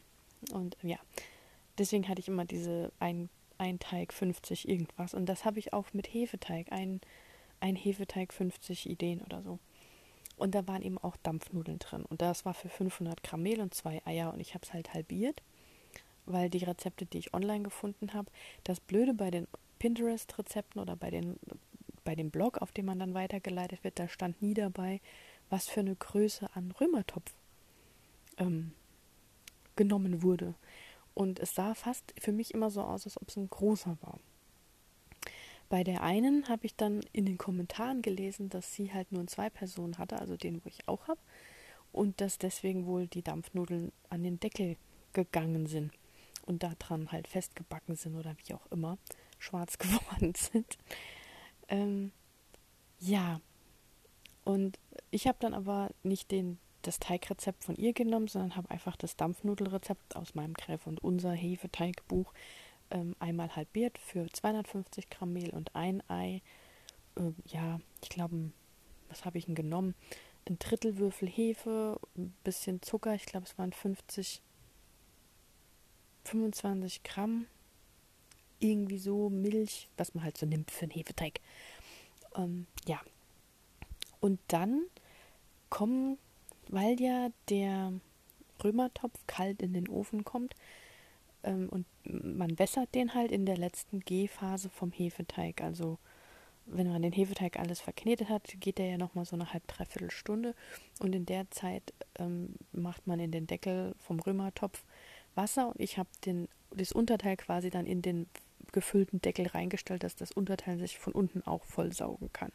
Und 0.53 0.77
ja, 0.83 0.99
deswegen 1.79 2.09
hatte 2.09 2.21
ich 2.21 2.29
immer 2.29 2.45
diese 2.45 2.93
ein, 3.01 3.31
ein 3.57 3.79
Teig 3.79 4.13
50 4.13 4.69
irgendwas. 4.69 5.15
Und 5.15 5.25
das 5.25 5.47
habe 5.47 5.59
ich 5.59 5.73
auch 5.73 5.95
mit 5.95 6.13
Hefeteig, 6.13 6.71
ein, 6.73 7.01
ein 7.61 7.75
Hefeteig 7.75 8.35
50 8.35 8.87
Ideen 8.91 9.23
oder 9.23 9.41
so. 9.41 9.59
Und 10.41 10.55
da 10.55 10.67
waren 10.67 10.83
eben 10.83 10.99
auch 10.99 11.17
Dampfnudeln 11.19 11.79
drin. 11.79 12.05
Und 12.05 12.23
das 12.23 12.45
war 12.45 12.55
für 12.55 12.69
500 12.69 13.23
Gramm 13.23 13.43
Mehl 13.43 13.61
und 13.61 13.75
zwei 13.75 14.03
Eier. 14.05 14.33
Und 14.33 14.41
ich 14.41 14.55
habe 14.55 14.65
es 14.65 14.73
halt 14.73 14.95
halbiert 14.95 15.43
weil 16.33 16.51
die 16.51 16.65
Rezepte, 16.65 17.07
die 17.07 17.19
ich 17.19 17.35
online 17.35 17.63
gefunden 17.63 18.13
habe, 18.13 18.31
das 18.65 18.81
Blöde 18.81 19.15
bei 19.15 19.31
den 19.31 19.47
Pinterest-Rezepten 19.79 20.81
oder 20.81 20.97
bei, 20.97 21.11
den, 21.11 21.39
bei 22.05 22.15
dem 22.15 22.31
Blog, 22.31 22.59
auf 22.59 22.73
dem 22.73 22.87
man 22.87 22.99
dann 22.99 23.15
weitergeleitet 23.15 23.85
wird, 23.85 23.99
da 23.99 24.09
stand 24.09 24.41
nie 24.43 24.55
dabei, 24.55 25.01
was 25.49 25.69
für 25.69 25.81
eine 25.81 25.97
Größe 25.97 26.49
an 26.55 26.73
Römertopf 26.81 27.33
ähm, 28.39 28.73
genommen 29.77 30.23
wurde. 30.23 30.55
Und 31.15 31.41
es 31.41 31.55
sah 31.55 31.75
fast 31.75 32.15
für 32.19 32.33
mich 32.33 32.55
immer 32.55 32.71
so 32.71 32.83
aus, 32.83 33.05
als 33.05 33.21
ob 33.21 33.29
es 33.29 33.37
ein 33.37 33.51
großer 33.51 33.97
war. 34.01 34.21
Bei 35.71 35.85
der 35.85 36.03
einen 36.03 36.49
habe 36.49 36.67
ich 36.67 36.75
dann 36.75 37.01
in 37.13 37.27
den 37.27 37.39
Kommentaren 37.39 38.03
gelesen, 38.03 38.49
dass 38.49 38.75
sie 38.75 38.93
halt 38.93 39.13
nur 39.13 39.25
zwei 39.29 39.49
Personen 39.49 39.99
hatte, 39.99 40.19
also 40.19 40.37
den, 40.37 40.57
wo 40.65 40.69
ich 40.69 40.89
auch 40.89 41.07
habe, 41.07 41.21
und 41.93 42.21
dass 42.21 42.39
deswegen 42.39 42.87
wohl 42.87 43.07
die 43.07 43.23
Dampfnudeln 43.23 43.93
an 44.09 44.25
den 44.25 44.41
Deckel 44.41 44.77
gegangen 45.13 45.67
sind 45.67 45.93
und 46.45 46.65
daran 46.65 47.13
halt 47.13 47.29
festgebacken 47.29 47.95
sind 47.95 48.17
oder 48.17 48.35
wie 48.45 48.55
auch 48.55 48.67
immer 48.73 48.99
schwarz 49.39 49.79
geworden 49.79 50.35
sind. 50.35 50.77
Ähm, 51.69 52.11
ja, 52.99 53.41
und 54.43 54.77
ich 55.13 55.29
habe 55.29 55.39
dann 55.39 55.55
aber 55.55 55.91
nicht 56.03 56.33
den, 56.33 56.59
das 56.83 56.99
Teigrezept 56.99 57.63
von 57.63 57.77
ihr 57.77 57.93
genommen, 57.93 58.27
sondern 58.27 58.57
habe 58.57 58.73
einfach 58.73 58.97
das 58.97 59.15
Dampfnudelrezept 59.15 60.17
aus 60.17 60.35
meinem 60.35 60.55
Gräf 60.55 60.89
und 60.89 61.03
unser 61.05 61.31
Hefeteigbuch 61.31 62.33
ähm, 62.91 63.15
einmal 63.19 63.55
halbiert 63.55 63.99
für 63.99 64.27
250 64.31 65.11
Gramm 65.11 65.33
Mehl 65.33 65.51
und 65.51 65.75
ein 65.75 66.03
Ei. 66.09 66.43
Äh, 67.17 67.33
ja, 67.47 67.81
ich 68.03 68.09
glaube, 68.09 68.51
was 69.09 69.25
habe 69.25 69.39
ich 69.39 69.47
denn 69.47 69.55
genommen? 69.55 69.95
Ein 70.49 70.59
Drittelwürfel 70.59 71.29
Hefe, 71.29 72.01
ein 72.17 72.35
bisschen 72.45 72.83
Zucker, 72.83 73.15
ich 73.15 73.27
glaube, 73.27 73.47
es 73.47 73.59
waren 73.59 73.73
50 73.73 74.43
25 76.25 77.03
Gramm 77.03 77.47
irgendwie 78.59 78.99
so 78.99 79.31
Milch, 79.31 79.89
was 79.97 80.15
man 80.15 80.23
halt 80.23 80.37
so 80.37 80.47
nimmt 80.47 80.71
für 80.71 80.83
einen 80.83 80.93
Hefeteig. 80.93 81.41
Ähm, 82.37 82.67
ja. 82.87 83.01
Und 84.21 84.39
dann 84.49 84.83
kommen, 85.71 86.19
weil 86.69 87.01
ja 87.01 87.31
der 87.49 87.93
Römertopf 88.63 89.19
kalt 89.27 89.63
in 89.63 89.73
den 89.73 89.89
Ofen 89.89 90.25
kommt 90.25 90.55
ähm, 91.45 91.69
und 91.69 91.87
man 92.05 92.59
wässert 92.59 92.95
den 92.95 93.15
halt 93.15 93.33
in 93.33 93.47
der 93.47 93.57
letzten 93.57 94.01
Gehphase 94.01 94.69
vom 94.69 94.93
Hefeteig. 94.93 95.61
Also 95.63 95.99
wenn 96.67 96.89
man 96.89 97.03
den 97.03 97.13
Hefeteig 97.13 97.59
alles 97.59 97.81
verknetet 97.81 98.29
hat, 98.29 98.55
geht 98.61 98.79
der 98.79 98.87
ja 98.87 98.99
nochmal 98.99 99.25
so 99.25 99.37
eine 99.37 99.53
halb, 99.53 99.67
dreiviertel 99.67 100.11
Stunde. 100.11 100.55
Und 101.01 101.15
in 101.15 101.27
der 101.27 101.51
Zeit 101.51 101.93
ähm, 102.19 102.55
macht 102.73 103.07
man 103.07 103.21
in 103.21 103.31
den 103.31 103.47
Deckel 103.47 103.95
vom 103.99 104.21
Römertopf 104.21 104.85
Wasser 105.35 105.69
und 105.69 105.81
ich 105.81 105.97
habe 105.97 106.09
das 106.71 106.93
Unterteil 106.93 107.37
quasi 107.37 107.71
dann 107.71 107.87
in 107.87 108.03
den 108.03 108.27
gefüllten 108.73 109.21
Deckel 109.21 109.47
reingestellt, 109.47 110.05
dass 110.05 110.17
das 110.17 110.33
Unterteil 110.33 110.79
sich 110.79 110.99
von 110.99 111.13
unten 111.13 111.43
auch 111.43 111.65
voll 111.65 111.93
saugen 111.93 112.33
kann. 112.33 112.53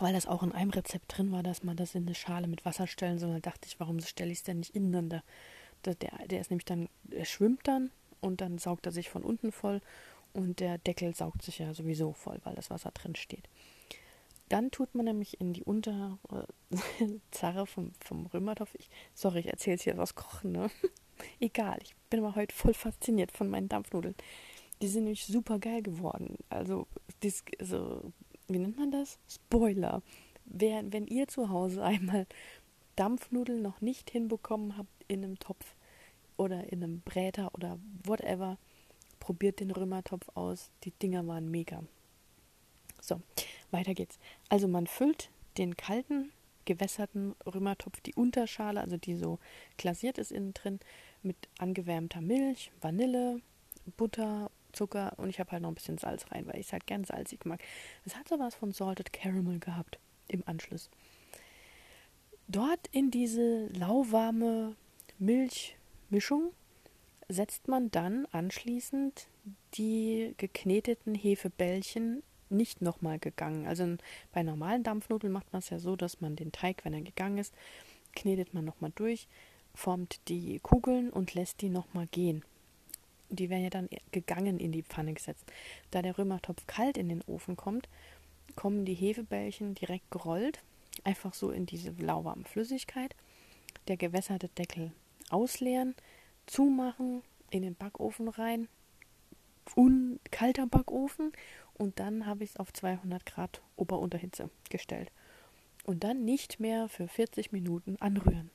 Weil 0.00 0.12
das 0.12 0.26
auch 0.26 0.42
in 0.42 0.52
einem 0.52 0.70
Rezept 0.70 1.16
drin 1.16 1.32
war, 1.32 1.42
dass 1.42 1.62
man 1.62 1.76
das 1.76 1.94
in 1.94 2.04
eine 2.04 2.14
Schale 2.14 2.48
mit 2.48 2.64
Wasser 2.64 2.86
stellen 2.86 3.18
soll, 3.18 3.40
dachte 3.40 3.66
ich, 3.66 3.80
warum 3.80 4.00
stelle 4.00 4.32
ich 4.32 4.38
es 4.38 4.44
denn 4.44 4.58
nicht 4.58 4.74
ineinander? 4.74 5.22
Der, 5.84 5.94
der 5.94 6.40
ist 6.40 6.50
nämlich 6.50 6.64
dann, 6.64 6.88
er 7.10 7.24
schwimmt 7.24 7.68
dann 7.68 7.90
und 8.20 8.40
dann 8.40 8.58
saugt 8.58 8.86
er 8.86 8.92
sich 8.92 9.08
von 9.08 9.22
unten 9.22 9.52
voll 9.52 9.80
und 10.32 10.60
der 10.60 10.78
Deckel 10.78 11.14
saugt 11.14 11.42
sich 11.42 11.58
ja 11.58 11.72
sowieso 11.72 12.12
voll, 12.12 12.40
weil 12.44 12.54
das 12.54 12.70
Wasser 12.70 12.90
drin 12.90 13.14
steht. 13.14 13.48
Dann 14.48 14.70
tut 14.70 14.94
man 14.94 15.06
nämlich 15.06 15.40
in 15.40 15.52
die 15.52 15.64
Unterzarre 15.64 16.18
äh, 17.40 17.66
vom, 17.66 17.92
vom 18.00 18.26
Römertopf. 18.26 18.74
Ich, 18.74 18.90
sorry, 19.14 19.40
ich 19.40 19.46
erzähle 19.46 19.74
jetzt 19.74 19.82
hier 19.82 19.96
was 19.96 20.14
Kochen, 20.14 20.52
ne? 20.52 20.70
Egal, 21.40 21.78
ich 21.82 21.96
bin 22.10 22.20
aber 22.20 22.36
heute 22.36 22.54
voll 22.54 22.74
fasziniert 22.74 23.32
von 23.32 23.48
meinen 23.48 23.68
Dampfnudeln. 23.68 24.14
Die 24.82 24.88
sind 24.88 25.04
nämlich 25.04 25.24
super 25.24 25.58
geil 25.58 25.82
geworden. 25.82 26.36
Also, 26.48 26.86
dies, 27.22 27.42
also 27.58 28.12
wie 28.46 28.58
nennt 28.58 28.76
man 28.76 28.90
das? 28.90 29.18
Spoiler. 29.28 30.02
Wer, 30.44 30.92
wenn 30.92 31.06
ihr 31.06 31.26
zu 31.26 31.48
Hause 31.48 31.82
einmal 31.82 32.26
Dampfnudeln 32.96 33.62
noch 33.62 33.80
nicht 33.80 34.10
hinbekommen 34.10 34.76
habt 34.76 35.04
in 35.08 35.22
einem 35.22 35.38
Topf 35.38 35.74
oder 36.36 36.72
in 36.72 36.82
einem 36.82 37.00
Bräter 37.00 37.54
oder 37.54 37.78
whatever, 38.04 38.58
probiert 39.20 39.60
den 39.60 39.70
Römertopf 39.70 40.28
aus. 40.34 40.70
Die 40.84 40.90
Dinger 40.90 41.26
waren 41.26 41.50
mega. 41.50 41.82
So, 43.00 43.20
weiter 43.70 43.94
geht's. 43.94 44.18
Also 44.48 44.68
man 44.68 44.86
füllt 44.86 45.30
den 45.58 45.76
kalten, 45.76 46.32
gewässerten 46.64 47.34
Römertopf, 47.46 48.00
die 48.00 48.14
Unterschale, 48.14 48.80
also 48.80 48.96
die 48.96 49.16
so 49.16 49.38
glasiert 49.76 50.18
ist 50.18 50.32
innen 50.32 50.54
drin, 50.54 50.80
mit 51.22 51.36
angewärmter 51.58 52.20
Milch, 52.20 52.72
Vanille, 52.80 53.40
Butter, 53.96 54.50
Zucker 54.72 55.14
und 55.16 55.28
ich 55.28 55.40
habe 55.40 55.52
halt 55.52 55.62
noch 55.62 55.70
ein 55.70 55.74
bisschen 55.74 55.98
Salz 55.98 56.30
rein, 56.30 56.46
weil 56.46 56.60
ich 56.60 56.66
es 56.66 56.72
halt 56.72 56.86
gern 56.86 57.04
salzig 57.04 57.46
mag. 57.46 57.60
Es 58.04 58.16
hat 58.16 58.28
sowas 58.28 58.54
von 58.54 58.72
Salted 58.72 59.12
Caramel 59.12 59.58
gehabt 59.58 59.98
im 60.28 60.42
Anschluss. 60.46 60.90
Dort 62.48 62.86
in 62.92 63.10
diese 63.10 63.66
lauwarme 63.68 64.76
Milchmischung 65.18 66.52
setzt 67.28 67.66
man 67.66 67.90
dann 67.90 68.26
anschließend 68.26 69.26
die 69.74 70.32
gekneteten 70.36 71.16
Hefebällchen 71.16 72.22
nicht 72.48 72.82
nochmal 72.82 73.18
gegangen. 73.18 73.66
Also 73.66 73.96
bei 74.32 74.44
normalen 74.44 74.84
Dampfnudeln 74.84 75.32
macht 75.32 75.52
man 75.52 75.58
es 75.58 75.70
ja 75.70 75.80
so, 75.80 75.96
dass 75.96 76.20
man 76.20 76.36
den 76.36 76.52
Teig, 76.52 76.84
wenn 76.84 76.94
er 76.94 77.00
gegangen 77.00 77.38
ist, 77.38 77.52
knetet 78.14 78.54
man 78.54 78.64
nochmal 78.64 78.92
durch, 78.94 79.26
formt 79.74 80.20
die 80.28 80.60
Kugeln 80.60 81.10
und 81.10 81.34
lässt 81.34 81.62
die 81.62 81.68
nochmal 81.68 82.06
gehen. 82.06 82.44
Die 83.28 83.50
werden 83.50 83.64
ja 83.64 83.70
dann 83.70 83.88
gegangen 84.12 84.60
in 84.60 84.70
die 84.70 84.84
Pfanne 84.84 85.14
gesetzt. 85.14 85.44
Da 85.90 86.00
der 86.00 86.16
Römertopf 86.16 86.64
kalt 86.68 86.96
in 86.96 87.08
den 87.08 87.22
Ofen 87.26 87.56
kommt, 87.56 87.88
kommen 88.54 88.84
die 88.84 88.94
Hefebällchen 88.94 89.74
direkt 89.74 90.08
gerollt 90.12 90.62
einfach 91.06 91.34
so 91.34 91.50
in 91.50 91.66
diese 91.66 91.90
lauwarme 91.90 92.44
Flüssigkeit, 92.44 93.14
der 93.88 93.96
gewässerte 93.96 94.48
Deckel 94.48 94.92
ausleeren, 95.30 95.94
zumachen, 96.46 97.22
in 97.50 97.62
den 97.62 97.76
Backofen 97.76 98.28
rein, 98.28 98.68
un 99.76 100.18
kalter 100.30 100.66
Backofen 100.66 101.32
und 101.74 102.00
dann 102.00 102.26
habe 102.26 102.44
ich 102.44 102.50
es 102.50 102.56
auf 102.56 102.72
200 102.72 103.24
Grad 103.24 103.62
Ober-Unterhitze 103.76 104.50
gestellt. 104.68 105.12
Und 105.84 106.02
dann 106.02 106.24
nicht 106.24 106.58
mehr 106.58 106.88
für 106.88 107.06
40 107.06 107.52
Minuten 107.52 107.96
anrühren. 108.00 108.50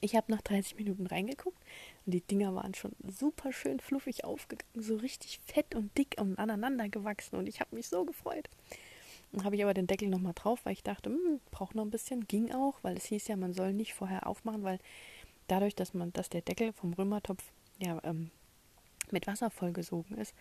Ich 0.00 0.14
habe 0.14 0.30
nach 0.30 0.42
30 0.42 0.76
Minuten 0.76 1.06
reingeguckt 1.06 1.58
und 2.04 2.12
die 2.12 2.20
Dinger 2.20 2.54
waren 2.54 2.74
schon 2.74 2.92
super 3.08 3.52
schön 3.52 3.80
fluffig 3.80 4.24
aufgegangen, 4.24 4.80
so 4.80 4.96
richtig 4.96 5.40
fett 5.44 5.74
und 5.74 5.96
dick 5.98 6.16
und 6.20 6.38
aneinander 6.38 6.88
gewachsen 6.88 7.36
und 7.36 7.48
ich 7.48 7.60
habe 7.60 7.74
mich 7.74 7.88
so 7.88 8.04
gefreut. 8.04 8.48
Dann 9.32 9.44
habe 9.44 9.56
ich 9.56 9.62
aber 9.62 9.74
den 9.74 9.86
Deckel 9.86 10.08
nochmal 10.08 10.34
drauf, 10.34 10.60
weil 10.64 10.72
ich 10.72 10.82
dachte, 10.82 11.10
hm, 11.10 11.40
braucht 11.50 11.74
noch 11.74 11.84
ein 11.84 11.90
bisschen. 11.90 12.26
Ging 12.26 12.52
auch, 12.52 12.78
weil 12.82 12.96
es 12.96 13.06
hieß 13.06 13.28
ja, 13.28 13.36
man 13.36 13.52
soll 13.52 13.72
nicht 13.72 13.94
vorher 13.94 14.26
aufmachen, 14.26 14.62
weil 14.62 14.78
dadurch, 15.48 15.74
dass 15.74 15.94
man, 15.94 16.12
dass 16.12 16.28
der 16.28 16.42
Deckel 16.42 16.72
vom 16.72 16.92
Römertopf 16.92 17.42
ja 17.78 18.00
ähm, 18.04 18.30
mit 19.10 19.26
Wasser 19.26 19.50
vollgesogen 19.50 20.16
ist, 20.18 20.34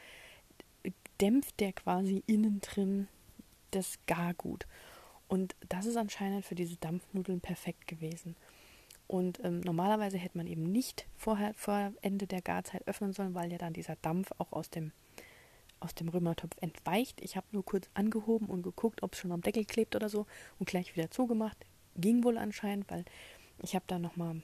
dämpft 1.21 1.59
der 1.59 1.73
quasi 1.73 2.23
innen 2.27 2.61
drin 2.61 3.07
das 3.71 3.99
Gargut. 4.07 4.65
Und 5.27 5.55
das 5.69 5.85
ist 5.85 5.97
anscheinend 5.97 6.45
für 6.45 6.55
diese 6.55 6.77
Dampfnudeln 6.77 7.41
perfekt 7.41 7.87
gewesen. 7.87 8.35
Und 9.07 9.43
ähm, 9.43 9.59
normalerweise 9.61 10.17
hätte 10.17 10.37
man 10.37 10.47
eben 10.47 10.63
nicht 10.63 11.07
vorher, 11.15 11.53
vor 11.53 11.93
Ende 12.01 12.27
der 12.27 12.41
Garzeit 12.41 12.87
öffnen 12.87 13.13
sollen, 13.13 13.35
weil 13.35 13.51
ja 13.51 13.57
dann 13.57 13.73
dieser 13.73 13.95
Dampf 13.97 14.31
auch 14.37 14.51
aus 14.51 14.69
dem, 14.69 14.91
aus 15.85 15.95
dem 15.95 16.09
Römertopf 16.09 16.57
entweicht. 16.59 17.21
Ich 17.21 17.37
habe 17.37 17.47
nur 17.51 17.63
kurz 17.63 17.89
angehoben 17.93 18.47
und 18.47 18.63
geguckt, 18.63 19.03
ob 19.03 19.13
es 19.13 19.19
schon 19.19 19.31
am 19.31 19.41
Deckel 19.41 19.63
klebt 19.63 19.95
oder 19.95 20.09
so 20.09 20.25
und 20.59 20.67
gleich 20.67 20.95
wieder 20.97 21.11
zugemacht. 21.11 21.57
Ging 21.95 22.23
wohl 22.23 22.37
anscheinend, 22.37 22.89
weil 22.89 23.05
ich 23.61 23.75
habe 23.75 23.85
da 23.87 23.99
nochmal 23.99 24.41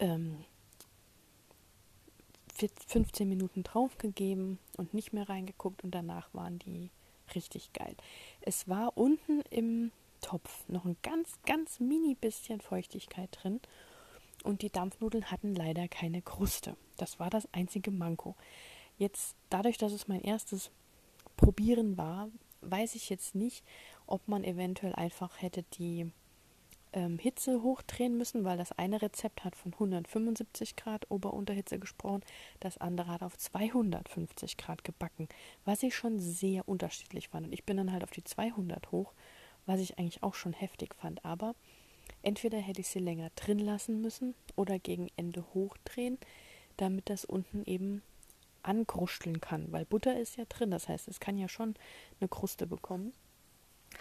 ähm, 0.00 0.44
15 2.86 3.28
Minuten 3.28 3.62
draufgegeben 3.62 4.58
und 4.76 4.94
nicht 4.94 5.12
mehr 5.12 5.28
reingeguckt 5.28 5.84
und 5.84 5.94
danach 5.94 6.32
waren 6.32 6.58
die 6.58 6.90
richtig 7.34 7.72
geil. 7.72 7.94
Es 8.40 8.68
war 8.68 8.96
unten 8.96 9.42
im 9.50 9.92
Topf 10.22 10.66
noch 10.68 10.84
ein 10.84 10.96
ganz, 11.02 11.38
ganz 11.44 11.78
mini 11.78 12.14
bisschen 12.14 12.60
Feuchtigkeit 12.60 13.38
drin 13.40 13.60
und 14.42 14.62
die 14.62 14.70
Dampfnudeln 14.70 15.30
hatten 15.30 15.54
leider 15.54 15.86
keine 15.88 16.22
Kruste. 16.22 16.76
Das 16.96 17.20
war 17.20 17.30
das 17.30 17.46
einzige 17.52 17.90
Manko. 17.90 18.36
Jetzt, 18.98 19.36
dadurch, 19.50 19.78
dass 19.78 19.92
es 19.92 20.08
mein 20.08 20.22
erstes 20.22 20.70
Probieren 21.36 21.98
war, 21.98 22.28
weiß 22.62 22.94
ich 22.94 23.10
jetzt 23.10 23.34
nicht, 23.34 23.64
ob 24.06 24.26
man 24.28 24.44
eventuell 24.44 24.94
einfach 24.94 25.42
hätte 25.42 25.64
die 25.74 26.10
ähm, 26.92 27.18
Hitze 27.18 27.62
hochdrehen 27.62 28.16
müssen, 28.16 28.44
weil 28.44 28.56
das 28.56 28.72
eine 28.72 29.02
Rezept 29.02 29.44
hat 29.44 29.54
von 29.54 29.74
175 29.74 30.76
Grad 30.76 31.10
Ober-Unterhitze 31.10 31.78
gesprochen, 31.78 32.22
das 32.60 32.78
andere 32.78 33.08
hat 33.08 33.22
auf 33.22 33.36
250 33.36 34.56
Grad 34.56 34.82
gebacken, 34.82 35.28
was 35.64 35.82
ich 35.82 35.94
schon 35.94 36.18
sehr 36.18 36.66
unterschiedlich 36.66 37.28
fand. 37.28 37.46
Und 37.46 37.52
ich 37.52 37.64
bin 37.64 37.76
dann 37.76 37.92
halt 37.92 38.02
auf 38.02 38.10
die 38.10 38.24
200 38.24 38.90
hoch, 38.92 39.12
was 39.66 39.80
ich 39.80 39.98
eigentlich 39.98 40.22
auch 40.22 40.34
schon 40.34 40.54
heftig 40.54 40.94
fand. 40.94 41.24
Aber 41.24 41.54
entweder 42.22 42.58
hätte 42.58 42.80
ich 42.80 42.88
sie 42.88 43.00
länger 43.00 43.30
drin 43.36 43.58
lassen 43.58 44.00
müssen 44.00 44.34
oder 44.56 44.78
gegen 44.78 45.08
Ende 45.16 45.44
hochdrehen, 45.52 46.18
damit 46.78 47.10
das 47.10 47.24
unten 47.26 47.64
eben 47.66 48.02
ankrusteln 48.66 49.40
kann, 49.40 49.70
weil 49.72 49.84
Butter 49.84 50.18
ist 50.18 50.36
ja 50.36 50.44
drin, 50.44 50.70
das 50.70 50.88
heißt, 50.88 51.08
es 51.08 51.20
kann 51.20 51.38
ja 51.38 51.48
schon 51.48 51.74
eine 52.20 52.28
Kruste 52.28 52.66
bekommen, 52.66 53.12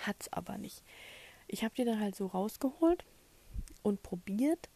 hat 0.01 0.17
es 0.19 0.33
aber 0.33 0.57
nicht. 0.57 0.83
Ich 1.47 1.63
habe 1.63 1.75
die 1.75 1.85
dann 1.85 1.99
halt 1.99 2.15
so 2.15 2.27
rausgeholt 2.27 3.05
und 3.83 4.03
probiert 4.03 4.69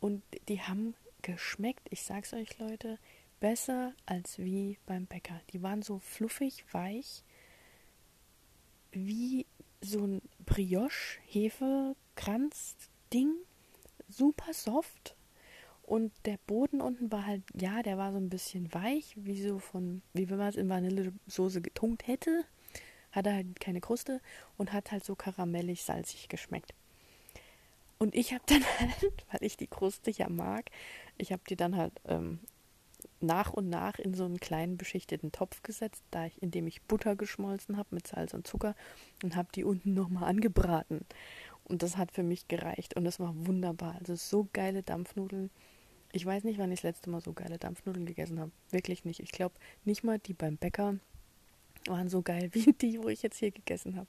und 0.00 0.22
die 0.48 0.62
haben 0.62 0.94
geschmeckt. 1.22 1.86
Ich 1.90 2.02
sag's 2.02 2.32
euch, 2.32 2.58
Leute, 2.58 2.98
besser 3.40 3.92
als 4.06 4.38
wie 4.38 4.78
beim 4.86 5.06
Bäcker. 5.06 5.40
Die 5.52 5.62
waren 5.62 5.82
so 5.82 5.98
fluffig, 5.98 6.64
weich, 6.72 7.24
wie 8.92 9.46
so 9.80 10.06
ein 10.06 10.22
Brioche-Hefekranz-Ding. 10.46 13.34
Super 14.08 14.54
soft. 14.54 15.16
Und 15.86 16.12
der 16.24 16.38
Boden 16.46 16.80
unten 16.80 17.12
war 17.12 17.26
halt, 17.26 17.42
ja, 17.54 17.82
der 17.82 17.98
war 17.98 18.12
so 18.12 18.18
ein 18.18 18.30
bisschen 18.30 18.72
weich, 18.72 19.14
wie 19.16 19.42
so 19.42 19.58
von, 19.58 20.02
wie 20.14 20.30
wenn 20.30 20.38
man 20.38 20.48
es 20.48 20.56
in 20.56 20.68
Vanillesoße 20.68 21.60
getunkt 21.60 22.06
hätte 22.06 22.44
hat 23.14 23.26
er 23.26 23.34
halt 23.34 23.60
keine 23.60 23.80
Kruste 23.80 24.20
und 24.56 24.72
hat 24.72 24.90
halt 24.90 25.04
so 25.04 25.14
karamellig 25.14 25.84
salzig 25.84 26.28
geschmeckt. 26.28 26.74
Und 27.98 28.14
ich 28.14 28.32
habe 28.32 28.42
dann 28.46 28.64
halt, 28.80 29.24
weil 29.30 29.42
ich 29.42 29.56
die 29.56 29.68
Kruste 29.68 30.10
ja 30.10 30.28
mag, 30.28 30.70
ich 31.16 31.32
habe 31.32 31.42
die 31.48 31.56
dann 31.56 31.76
halt 31.76 31.92
ähm, 32.06 32.40
nach 33.20 33.52
und 33.52 33.70
nach 33.70 33.98
in 33.98 34.14
so 34.14 34.24
einen 34.24 34.40
kleinen 34.40 34.76
beschichteten 34.76 35.30
Topf 35.30 35.62
gesetzt, 35.62 36.02
da 36.10 36.26
ich, 36.26 36.42
indem 36.42 36.66
ich 36.66 36.82
Butter 36.82 37.14
geschmolzen 37.14 37.76
habe 37.76 37.94
mit 37.94 38.06
Salz 38.06 38.34
und 38.34 38.46
Zucker 38.46 38.74
und 39.22 39.36
habe 39.36 39.48
die 39.54 39.64
unten 39.64 39.94
nochmal 39.94 40.24
angebraten. 40.24 41.06
Und 41.64 41.82
das 41.82 41.96
hat 41.96 42.10
für 42.12 42.24
mich 42.24 42.48
gereicht 42.48 42.94
und 42.96 43.04
das 43.04 43.20
war 43.20 43.32
wunderbar. 43.46 43.96
Also 44.00 44.16
so 44.16 44.48
geile 44.52 44.82
Dampfnudeln. 44.82 45.50
Ich 46.14 46.24
weiß 46.24 46.44
nicht, 46.44 46.60
wann 46.60 46.70
ich 46.70 46.78
das 46.78 46.90
letzte 46.90 47.10
Mal 47.10 47.20
so 47.20 47.32
geile 47.32 47.58
Dampfnudeln 47.58 48.06
gegessen 48.06 48.38
habe. 48.38 48.52
Wirklich 48.70 49.04
nicht. 49.04 49.18
Ich 49.18 49.32
glaube 49.32 49.56
nicht 49.84 50.04
mal 50.04 50.20
die 50.20 50.32
beim 50.32 50.56
Bäcker 50.56 51.00
waren 51.88 52.08
so 52.08 52.22
geil 52.22 52.50
wie 52.52 52.72
die, 52.72 53.02
wo 53.02 53.08
ich 53.08 53.22
jetzt 53.22 53.38
hier 53.38 53.50
gegessen 53.50 53.96
habe. 53.96 54.06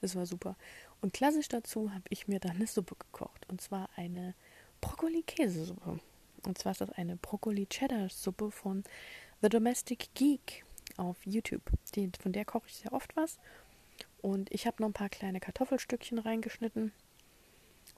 Das 0.00 0.14
war 0.14 0.24
super. 0.24 0.54
Und 1.00 1.12
klassisch 1.12 1.48
dazu 1.48 1.92
habe 1.92 2.04
ich 2.10 2.28
mir 2.28 2.38
dann 2.38 2.52
eine 2.52 2.68
Suppe 2.68 2.94
gekocht. 2.94 3.44
Und 3.48 3.60
zwar 3.60 3.90
eine 3.96 4.34
Brokkoli-Käsesuppe. 4.80 5.98
Und 6.46 6.58
zwar 6.58 6.70
ist 6.70 6.80
das 6.80 6.90
eine 6.90 7.16
Brokkoli-Cheddar-Suppe 7.16 8.52
von 8.52 8.84
The 9.42 9.48
Domestic 9.48 10.10
Geek 10.14 10.64
auf 10.96 11.16
YouTube. 11.26 11.72
Die, 11.96 12.08
von 12.20 12.30
der 12.30 12.44
koche 12.44 12.68
ich 12.68 12.76
sehr 12.76 12.92
oft 12.92 13.16
was. 13.16 13.40
Und 14.22 14.48
ich 14.52 14.68
habe 14.68 14.80
noch 14.80 14.90
ein 14.90 14.94
paar 14.94 15.08
kleine 15.08 15.40
Kartoffelstückchen 15.40 16.20
reingeschnitten. 16.20 16.92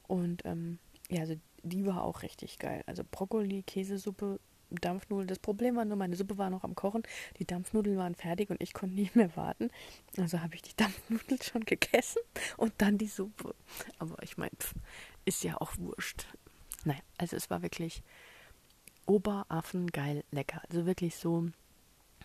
Und 0.07 0.43
ähm, 0.45 0.79
ja, 1.11 1.21
also 1.21 1.35
die 1.63 1.85
war 1.85 2.03
auch 2.03 2.23
richtig 2.23 2.59
geil. 2.59 2.83
Also 2.85 3.03
Brokkoli-Käsesuppe 3.09 4.39
Dampfnudeln. 4.79 5.27
Das 5.27 5.39
Problem 5.39 5.75
war 5.75 5.85
nur, 5.85 5.97
meine 5.97 6.15
Suppe 6.15 6.37
war 6.37 6.49
noch 6.49 6.63
am 6.63 6.75
Kochen, 6.75 7.03
die 7.37 7.45
Dampfnudeln 7.45 7.97
waren 7.97 8.15
fertig 8.15 8.49
und 8.49 8.61
ich 8.61 8.73
konnte 8.73 8.95
nicht 9.01 9.15
mehr 9.15 9.35
warten. 9.35 9.69
Also 10.17 10.39
habe 10.41 10.55
ich 10.55 10.61
die 10.61 10.75
Dampfnudeln 10.77 11.41
schon 11.41 11.65
gegessen 11.65 12.21
und 12.57 12.73
dann 12.77 12.97
die 12.97 13.07
Suppe. 13.07 13.55
Aber 13.99 14.21
ich 14.23 14.37
meine, 14.37 14.51
ist 15.25 15.43
ja 15.43 15.59
auch 15.59 15.77
wurscht. 15.77 16.25
Naja, 16.85 17.01
also 17.17 17.35
es 17.35 17.49
war 17.49 17.61
wirklich 17.61 18.01
Oberaffen 19.05 19.87
geil 19.87 20.23
lecker. 20.31 20.61
Also 20.69 20.85
wirklich 20.85 21.15
so, 21.15 21.49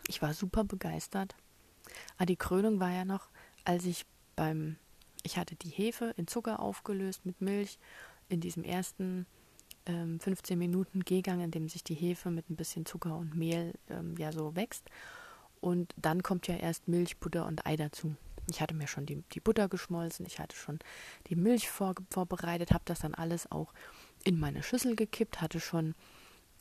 ich 0.08 0.22
war 0.22 0.34
super 0.34 0.64
begeistert. 0.64 1.34
Ah, 2.18 2.26
die 2.26 2.36
Krönung 2.36 2.80
war 2.80 2.90
ja 2.90 3.04
noch, 3.04 3.28
als 3.64 3.84
ich 3.84 4.06
beim, 4.34 4.76
ich 5.22 5.36
hatte 5.36 5.56
die 5.56 5.70
Hefe 5.70 6.14
in 6.16 6.26
Zucker 6.26 6.60
aufgelöst 6.60 7.24
mit 7.26 7.40
Milch 7.40 7.78
in 8.28 8.40
diesem 8.40 8.64
ersten 8.64 9.26
15 9.86 10.54
ähm, 10.54 10.58
Minuten 10.58 11.00
Gehgang, 11.04 11.40
in 11.40 11.50
dem 11.50 11.68
sich 11.68 11.84
die 11.84 11.94
Hefe 11.94 12.30
mit 12.30 12.50
ein 12.50 12.56
bisschen 12.56 12.86
Zucker 12.86 13.16
und 13.16 13.36
Mehl 13.36 13.74
ähm, 13.88 14.16
ja 14.18 14.32
so 14.32 14.56
wächst. 14.56 14.90
Und 15.60 15.94
dann 15.96 16.22
kommt 16.22 16.48
ja 16.48 16.56
erst 16.56 16.88
Milch, 16.88 17.18
Butter 17.18 17.46
und 17.46 17.66
Ei 17.66 17.76
dazu. 17.76 18.16
Ich 18.48 18.60
hatte 18.60 18.74
mir 18.74 18.86
schon 18.86 19.06
die, 19.06 19.22
die 19.32 19.40
Butter 19.40 19.68
geschmolzen, 19.68 20.26
ich 20.26 20.38
hatte 20.38 20.56
schon 20.56 20.78
die 21.28 21.36
Milch 21.36 21.68
vor, 21.68 21.94
vorbereitet, 22.10 22.70
habe 22.72 22.84
das 22.84 23.00
dann 23.00 23.14
alles 23.14 23.50
auch 23.50 23.72
in 24.22 24.38
meine 24.38 24.62
Schüssel 24.62 24.94
gekippt, 24.94 25.40
hatte 25.40 25.58
schon 25.58 25.94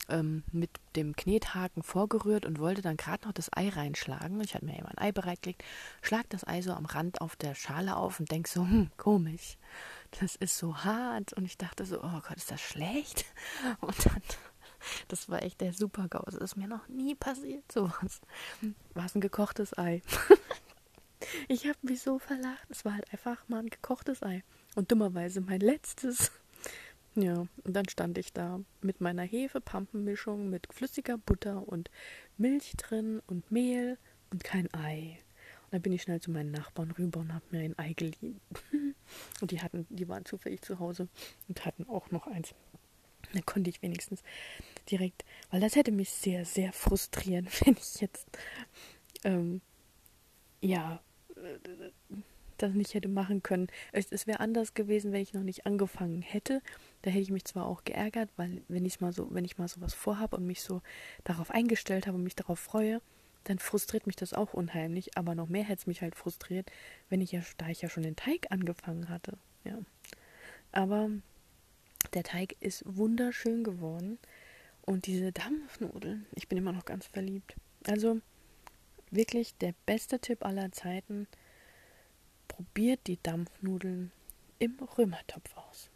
ähm, 0.08 0.44
mit 0.52 0.70
dem 0.94 1.16
Knethaken 1.16 1.82
vorgerührt 1.82 2.46
und 2.46 2.58
wollte 2.58 2.82
dann 2.82 2.96
gerade 2.96 3.26
noch 3.26 3.32
das 3.32 3.50
Ei 3.56 3.68
reinschlagen. 3.68 4.40
Ich 4.40 4.54
hatte 4.54 4.64
mir 4.64 4.76
eben 4.76 4.86
ein 4.86 4.98
Ei 4.98 5.12
bereitgelegt, 5.12 5.64
schlag 6.02 6.28
das 6.30 6.46
Ei 6.46 6.62
so 6.62 6.72
am 6.72 6.86
Rand 6.86 7.20
auf 7.20 7.36
der 7.36 7.54
Schale 7.54 7.96
auf 7.96 8.20
und 8.20 8.30
denk 8.30 8.48
so, 8.48 8.62
hm, 8.62 8.90
komisch 8.96 9.56
das 10.20 10.36
ist 10.36 10.56
so 10.56 10.76
hart. 10.84 11.32
Und 11.32 11.44
ich 11.44 11.58
dachte 11.58 11.84
so, 11.84 12.02
oh 12.02 12.20
Gott, 12.26 12.36
ist 12.36 12.50
das 12.50 12.60
schlecht? 12.60 13.24
Und 13.80 14.06
dann, 14.06 14.22
das 15.08 15.28
war 15.28 15.42
echt 15.42 15.60
der 15.60 15.72
Super-GAU. 15.72 16.24
Das 16.26 16.34
ist 16.34 16.56
mir 16.56 16.68
noch 16.68 16.86
nie 16.88 17.14
passiert, 17.14 17.70
sowas. 17.70 18.20
War 18.94 19.06
es 19.06 19.14
ein 19.14 19.20
gekochtes 19.20 19.76
Ei? 19.76 20.02
ich 21.48 21.66
habe 21.66 21.78
mich 21.82 22.02
so 22.02 22.18
verlacht. 22.18 22.66
Es 22.68 22.84
war 22.84 22.94
halt 22.94 23.12
einfach 23.12 23.48
mal 23.48 23.60
ein 23.60 23.70
gekochtes 23.70 24.22
Ei. 24.22 24.42
Und 24.74 24.90
dummerweise 24.90 25.40
mein 25.40 25.60
letztes. 25.60 26.32
Ja, 27.18 27.46
und 27.64 27.74
dann 27.74 27.88
stand 27.88 28.18
ich 28.18 28.34
da 28.34 28.60
mit 28.82 29.00
meiner 29.00 29.22
Hefe-Pampenmischung 29.22 30.50
mit 30.50 30.68
flüssiger 30.70 31.16
Butter 31.16 31.66
und 31.66 31.90
Milch 32.36 32.74
drin 32.76 33.22
und 33.26 33.50
Mehl 33.50 33.96
und 34.30 34.44
kein 34.44 34.72
Ei. 34.74 35.18
Und 35.64 35.72
dann 35.72 35.80
bin 35.82 35.92
ich 35.92 36.02
schnell 36.02 36.20
zu 36.20 36.30
meinen 36.30 36.50
Nachbarn 36.50 36.90
rüber 36.90 37.20
und 37.20 37.32
habe 37.32 37.44
mir 37.50 37.60
ein 37.60 37.78
Ei 37.78 37.94
geliehen. 37.94 38.40
Und 39.40 39.52
die 39.52 39.62
hatten, 39.62 39.86
die 39.88 40.08
waren 40.08 40.24
zufällig 40.24 40.62
zu 40.62 40.80
Hause 40.80 41.08
und 41.46 41.64
hatten 41.64 41.88
auch 41.88 42.10
noch 42.10 42.26
eins. 42.26 42.56
Da 43.32 43.40
konnte 43.40 43.70
ich 43.70 43.80
wenigstens 43.80 44.24
direkt, 44.90 45.24
weil 45.50 45.60
das 45.60 45.76
hätte 45.76 45.92
mich 45.92 46.10
sehr, 46.10 46.44
sehr 46.44 46.72
frustrieren, 46.72 47.46
wenn 47.64 47.74
ich 47.74 48.00
jetzt, 48.00 48.26
ähm, 49.22 49.60
ja, 50.60 51.00
das 52.56 52.72
nicht 52.72 52.94
hätte 52.94 53.08
machen 53.08 53.42
können. 53.42 53.68
Es, 53.92 54.10
es 54.10 54.26
wäre 54.26 54.40
anders 54.40 54.74
gewesen, 54.74 55.12
wenn 55.12 55.22
ich 55.22 55.34
noch 55.34 55.42
nicht 55.42 55.66
angefangen 55.66 56.22
hätte. 56.22 56.62
Da 57.02 57.10
hätte 57.10 57.22
ich 57.22 57.30
mich 57.30 57.44
zwar 57.44 57.66
auch 57.66 57.84
geärgert, 57.84 58.30
weil 58.36 58.62
wenn 58.68 58.84
ich 58.84 59.00
mal 59.00 59.12
so, 59.12 59.28
wenn 59.32 59.44
ich 59.44 59.58
mal 59.58 59.68
sowas 59.68 59.94
vorhabe 59.94 60.36
und 60.36 60.46
mich 60.46 60.62
so 60.62 60.82
darauf 61.24 61.50
eingestellt 61.50 62.06
habe 62.06 62.16
und 62.16 62.24
mich 62.24 62.36
darauf 62.36 62.58
freue, 62.58 63.00
dann 63.44 63.58
frustriert 63.58 64.06
mich 64.06 64.16
das 64.16 64.32
auch 64.32 64.54
unheimlich. 64.54 65.16
Aber 65.16 65.34
noch 65.34 65.48
mehr 65.48 65.64
hätte 65.64 65.80
es 65.80 65.86
mich 65.86 66.02
halt 66.02 66.16
frustriert, 66.16 66.70
wenn 67.08 67.20
ich 67.20 67.32
ja, 67.32 67.40
da 67.58 67.68
ich 67.68 67.82
ja 67.82 67.88
schon 67.88 68.02
den 68.02 68.16
Teig 68.16 68.46
angefangen 68.50 69.08
hatte. 69.08 69.38
Ja. 69.64 69.78
Aber 70.72 71.10
der 72.14 72.22
Teig 72.22 72.56
ist 72.60 72.82
wunderschön 72.86 73.64
geworden. 73.64 74.18
Und 74.82 75.06
diese 75.06 75.32
Dampfnudeln, 75.32 76.26
ich 76.34 76.48
bin 76.48 76.58
immer 76.58 76.72
noch 76.72 76.84
ganz 76.84 77.06
verliebt. 77.06 77.56
Also 77.86 78.20
wirklich 79.10 79.56
der 79.56 79.74
beste 79.84 80.18
Tipp 80.18 80.44
aller 80.44 80.70
Zeiten. 80.72 81.26
Probiert 82.56 83.06
die 83.06 83.22
Dampfnudeln 83.22 84.12
im 84.58 84.78
Römertopf 84.96 85.54
aus. 85.58 85.90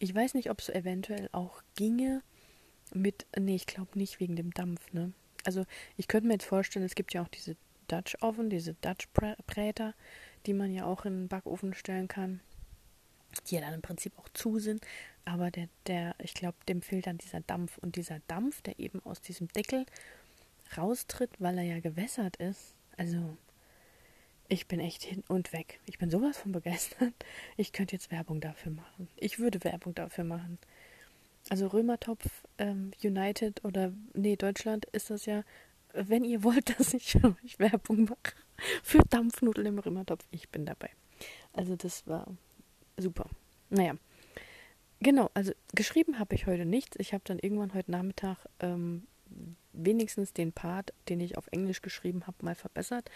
Ich 0.00 0.12
weiß 0.12 0.34
nicht, 0.34 0.50
ob 0.50 0.58
es 0.58 0.68
eventuell 0.68 1.28
auch 1.30 1.62
ginge 1.76 2.22
mit, 2.92 3.26
nee, 3.38 3.54
ich 3.54 3.66
glaube 3.66 3.96
nicht 3.96 4.18
wegen 4.18 4.34
dem 4.34 4.52
Dampf, 4.52 4.92
ne? 4.92 5.12
Also 5.44 5.64
ich 5.96 6.08
könnte 6.08 6.26
mir 6.26 6.34
jetzt 6.34 6.46
vorstellen, 6.46 6.84
es 6.84 6.96
gibt 6.96 7.14
ja 7.14 7.22
auch 7.22 7.28
diese 7.28 7.56
Dutch 7.86 8.20
Oven, 8.22 8.50
diese 8.50 8.74
Dutch 8.74 9.06
Präter, 9.46 9.94
die 10.46 10.52
man 10.52 10.74
ja 10.74 10.84
auch 10.84 11.04
in 11.04 11.12
den 11.12 11.28
Backofen 11.28 11.74
stellen 11.74 12.08
kann, 12.08 12.40
die 13.48 13.54
ja 13.54 13.60
dann 13.60 13.74
im 13.74 13.82
Prinzip 13.82 14.18
auch 14.18 14.28
zu 14.30 14.58
sind, 14.58 14.84
aber 15.24 15.52
der, 15.52 15.68
der, 15.86 16.16
ich 16.18 16.34
glaube, 16.34 16.56
dem 16.68 16.82
fehlt 16.82 17.06
dann 17.06 17.18
dieser 17.18 17.40
Dampf 17.40 17.78
und 17.78 17.94
dieser 17.94 18.18
Dampf, 18.26 18.62
der 18.62 18.80
eben 18.80 19.00
aus 19.04 19.20
diesem 19.20 19.46
Deckel 19.46 19.86
raustritt, 20.76 21.40
weil 21.40 21.58
er 21.58 21.64
ja 21.64 21.78
gewässert 21.78 22.36
ist. 22.38 22.74
Also 22.96 23.36
ich 24.48 24.66
bin 24.66 24.80
echt 24.80 25.02
hin 25.02 25.22
und 25.28 25.52
weg. 25.52 25.80
Ich 25.86 25.98
bin 25.98 26.10
sowas 26.10 26.38
von 26.38 26.52
begeistert. 26.52 27.14
Ich 27.56 27.72
könnte 27.72 27.94
jetzt 27.94 28.10
Werbung 28.10 28.40
dafür 28.40 28.72
machen. 28.72 29.08
Ich 29.16 29.38
würde 29.38 29.62
Werbung 29.64 29.94
dafür 29.94 30.24
machen. 30.24 30.58
Also 31.48 31.68
Römertopf 31.68 32.26
ähm, 32.58 32.90
United 33.02 33.64
oder 33.64 33.92
nee, 34.14 34.36
Deutschland 34.36 34.86
ist 34.86 35.10
das 35.10 35.26
ja, 35.26 35.44
wenn 35.92 36.24
ihr 36.24 36.42
wollt, 36.42 36.70
dass 36.78 36.94
ich 36.94 37.12
für 37.12 37.36
euch 37.44 37.58
Werbung 37.58 38.04
mache 38.04 38.34
für 38.82 38.98
Dampfnudeln 39.10 39.66
im 39.66 39.78
Römertopf, 39.78 40.24
ich 40.30 40.48
bin 40.48 40.64
dabei. 40.66 40.90
Also 41.52 41.76
das 41.76 42.06
war 42.06 42.26
super. 42.96 43.28
Naja. 43.70 43.96
Genau, 45.00 45.30
also 45.34 45.52
geschrieben 45.74 46.18
habe 46.18 46.34
ich 46.34 46.46
heute 46.46 46.64
nichts. 46.64 46.96
Ich 46.98 47.12
habe 47.12 47.22
dann 47.26 47.38
irgendwann 47.38 47.74
heute 47.74 47.90
Nachmittag 47.90 48.38
ähm, 48.60 49.06
wenigstens 49.72 50.32
den 50.32 50.52
Part, 50.52 50.94
den 51.08 51.20
ich 51.20 51.36
auf 51.36 51.48
Englisch 51.48 51.82
geschrieben 51.82 52.26
habe, 52.26 52.38
mal 52.40 52.54
verbessert 52.54 53.10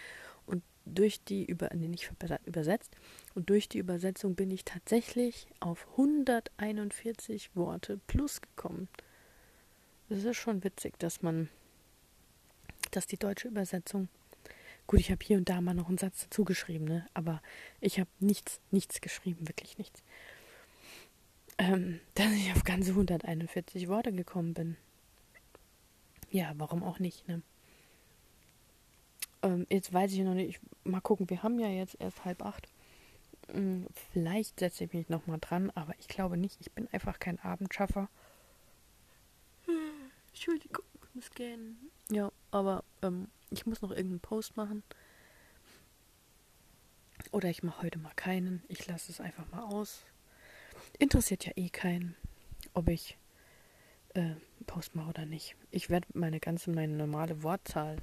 durch 0.85 1.23
die 1.23 1.45
über 1.45 1.69
nee, 1.73 1.87
nicht 1.87 2.11
übersetzt 2.45 2.95
und 3.35 3.49
durch 3.49 3.69
die 3.69 3.77
Übersetzung 3.77 4.35
bin 4.35 4.51
ich 4.51 4.65
tatsächlich 4.65 5.47
auf 5.59 5.87
141 5.91 7.55
Worte 7.55 7.99
plus 8.07 8.41
gekommen. 8.41 8.87
Das 10.09 10.23
ist 10.23 10.37
schon 10.37 10.63
witzig, 10.63 10.97
dass 10.99 11.21
man 11.21 11.49
dass 12.91 13.07
die 13.07 13.17
deutsche 13.17 13.47
Übersetzung 13.47 14.09
gut, 14.87 14.99
ich 14.99 15.11
habe 15.11 15.23
hier 15.23 15.37
und 15.37 15.47
da 15.47 15.61
mal 15.61 15.73
noch 15.73 15.87
einen 15.87 15.97
Satz 15.97 16.23
dazu 16.23 16.43
geschrieben, 16.43 16.85
ne? 16.85 17.07
aber 17.13 17.41
ich 17.79 17.99
habe 17.99 18.09
nichts 18.19 18.59
nichts 18.71 18.99
geschrieben, 18.99 19.47
wirklich 19.47 19.77
nichts. 19.77 20.03
Ähm, 21.57 22.01
dass 22.15 22.31
ich 22.33 22.51
auf 22.51 22.63
ganze 22.63 22.91
141 22.91 23.87
Worte 23.87 24.11
gekommen 24.11 24.53
bin. 24.53 24.77
Ja, 26.29 26.53
warum 26.57 26.83
auch 26.83 26.99
nicht, 26.99 27.27
ne? 27.27 27.41
Ähm, 29.43 29.65
jetzt 29.69 29.93
weiß 29.93 30.11
ich 30.13 30.19
noch 30.19 30.33
nicht. 30.33 30.59
Mal 30.83 31.01
gucken, 31.01 31.29
wir 31.29 31.43
haben 31.43 31.59
ja 31.59 31.67
jetzt 31.67 31.95
erst 31.99 32.25
halb 32.25 32.43
acht. 32.43 32.67
Hm, 33.51 33.87
vielleicht 34.11 34.59
setze 34.59 34.83
ich 34.83 34.93
mich 34.93 35.09
nochmal 35.09 35.39
dran, 35.39 35.71
aber 35.71 35.93
ich 35.99 36.07
glaube 36.07 36.37
nicht. 36.37 36.59
Ich 36.61 36.71
bin 36.71 36.87
einfach 36.91 37.19
kein 37.19 37.39
Abendschaffer. 37.39 38.09
Entschuldigung, 40.27 40.85
ich 41.03 41.15
muss 41.15 41.29
gehen. 41.31 41.77
Ja, 42.09 42.31
aber 42.51 42.83
ähm, 43.01 43.27
ich 43.49 43.65
muss 43.65 43.81
noch 43.81 43.91
irgendeinen 43.91 44.21
Post 44.21 44.57
machen. 44.57 44.83
Oder 47.31 47.49
ich 47.49 47.63
mache 47.63 47.83
heute 47.83 47.99
mal 47.99 48.13
keinen. 48.15 48.63
Ich 48.67 48.87
lasse 48.87 49.11
es 49.11 49.21
einfach 49.21 49.49
mal 49.51 49.63
aus. 49.63 50.03
Interessiert 50.97 51.45
ja 51.45 51.51
eh 51.55 51.69
keinen, 51.69 52.15
ob 52.73 52.87
ich 52.87 53.17
äh, 54.13 54.31
Post 54.65 54.95
mache 54.95 55.09
oder 55.09 55.25
nicht. 55.25 55.55
Ich 55.69 55.89
werde 55.89 56.07
meine 56.13 56.39
ganze, 56.39 56.71
meine 56.71 56.95
normale 56.95 57.43
Wortzahl 57.43 57.97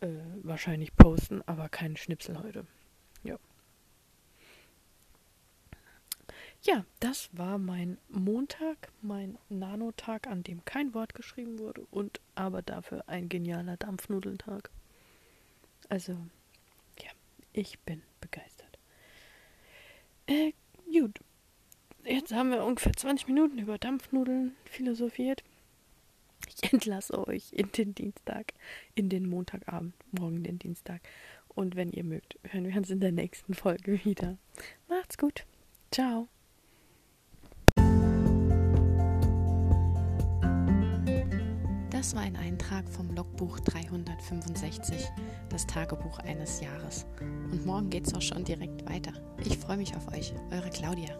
äh, 0.00 0.08
wahrscheinlich 0.42 0.94
posten, 0.96 1.42
aber 1.46 1.68
keinen 1.68 1.96
Schnipsel 1.96 2.38
heute. 2.42 2.66
Ja. 3.22 3.38
Ja, 6.62 6.84
das 7.00 7.28
war 7.32 7.58
mein 7.58 7.98
Montag, 8.08 8.90
mein 9.02 9.38
Nanotag, 9.50 10.26
an 10.26 10.42
dem 10.42 10.64
kein 10.64 10.94
Wort 10.94 11.14
geschrieben 11.14 11.58
wurde 11.58 11.86
und 11.90 12.20
aber 12.34 12.62
dafür 12.62 13.04
ein 13.06 13.28
genialer 13.28 13.76
Dampfnudeltag. 13.76 14.70
Also, 15.90 16.12
ja, 17.02 17.10
ich 17.52 17.78
bin 17.80 18.02
begeistert. 18.20 18.78
Äh, 20.26 20.52
gut. 20.90 21.20
Jetzt 22.04 22.32
haben 22.32 22.50
wir 22.50 22.64
ungefähr 22.64 22.94
20 22.94 23.28
Minuten 23.28 23.58
über 23.58 23.78
Dampfnudeln 23.78 24.56
philosophiert. 24.64 25.42
Entlasse 26.72 27.26
euch 27.26 27.52
in 27.52 27.70
den 27.72 27.94
Dienstag, 27.94 28.52
in 28.94 29.08
den 29.08 29.28
Montagabend, 29.28 29.94
morgen 30.18 30.42
den 30.42 30.58
Dienstag. 30.58 31.00
Und 31.48 31.76
wenn 31.76 31.92
ihr 31.92 32.04
mögt, 32.04 32.38
hören 32.44 32.66
wir 32.66 32.76
uns 32.76 32.90
in 32.90 33.00
der 33.00 33.12
nächsten 33.12 33.54
Folge 33.54 34.04
wieder. 34.04 34.38
Macht's 34.88 35.18
gut. 35.18 35.44
Ciao. 35.90 36.28
Das 41.90 42.14
war 42.14 42.22
ein 42.22 42.36
Eintrag 42.36 42.88
vom 42.88 43.14
Logbuch 43.14 43.60
365, 43.60 45.08
das 45.48 45.66
Tagebuch 45.66 46.18
eines 46.18 46.60
Jahres. 46.60 47.06
Und 47.20 47.64
morgen 47.64 47.88
geht's 47.88 48.12
auch 48.14 48.20
schon 48.20 48.44
direkt 48.44 48.84
weiter. 48.86 49.12
Ich 49.44 49.56
freue 49.56 49.76
mich 49.76 49.94
auf 49.96 50.08
euch, 50.12 50.34
eure 50.50 50.70
Claudia. 50.70 51.16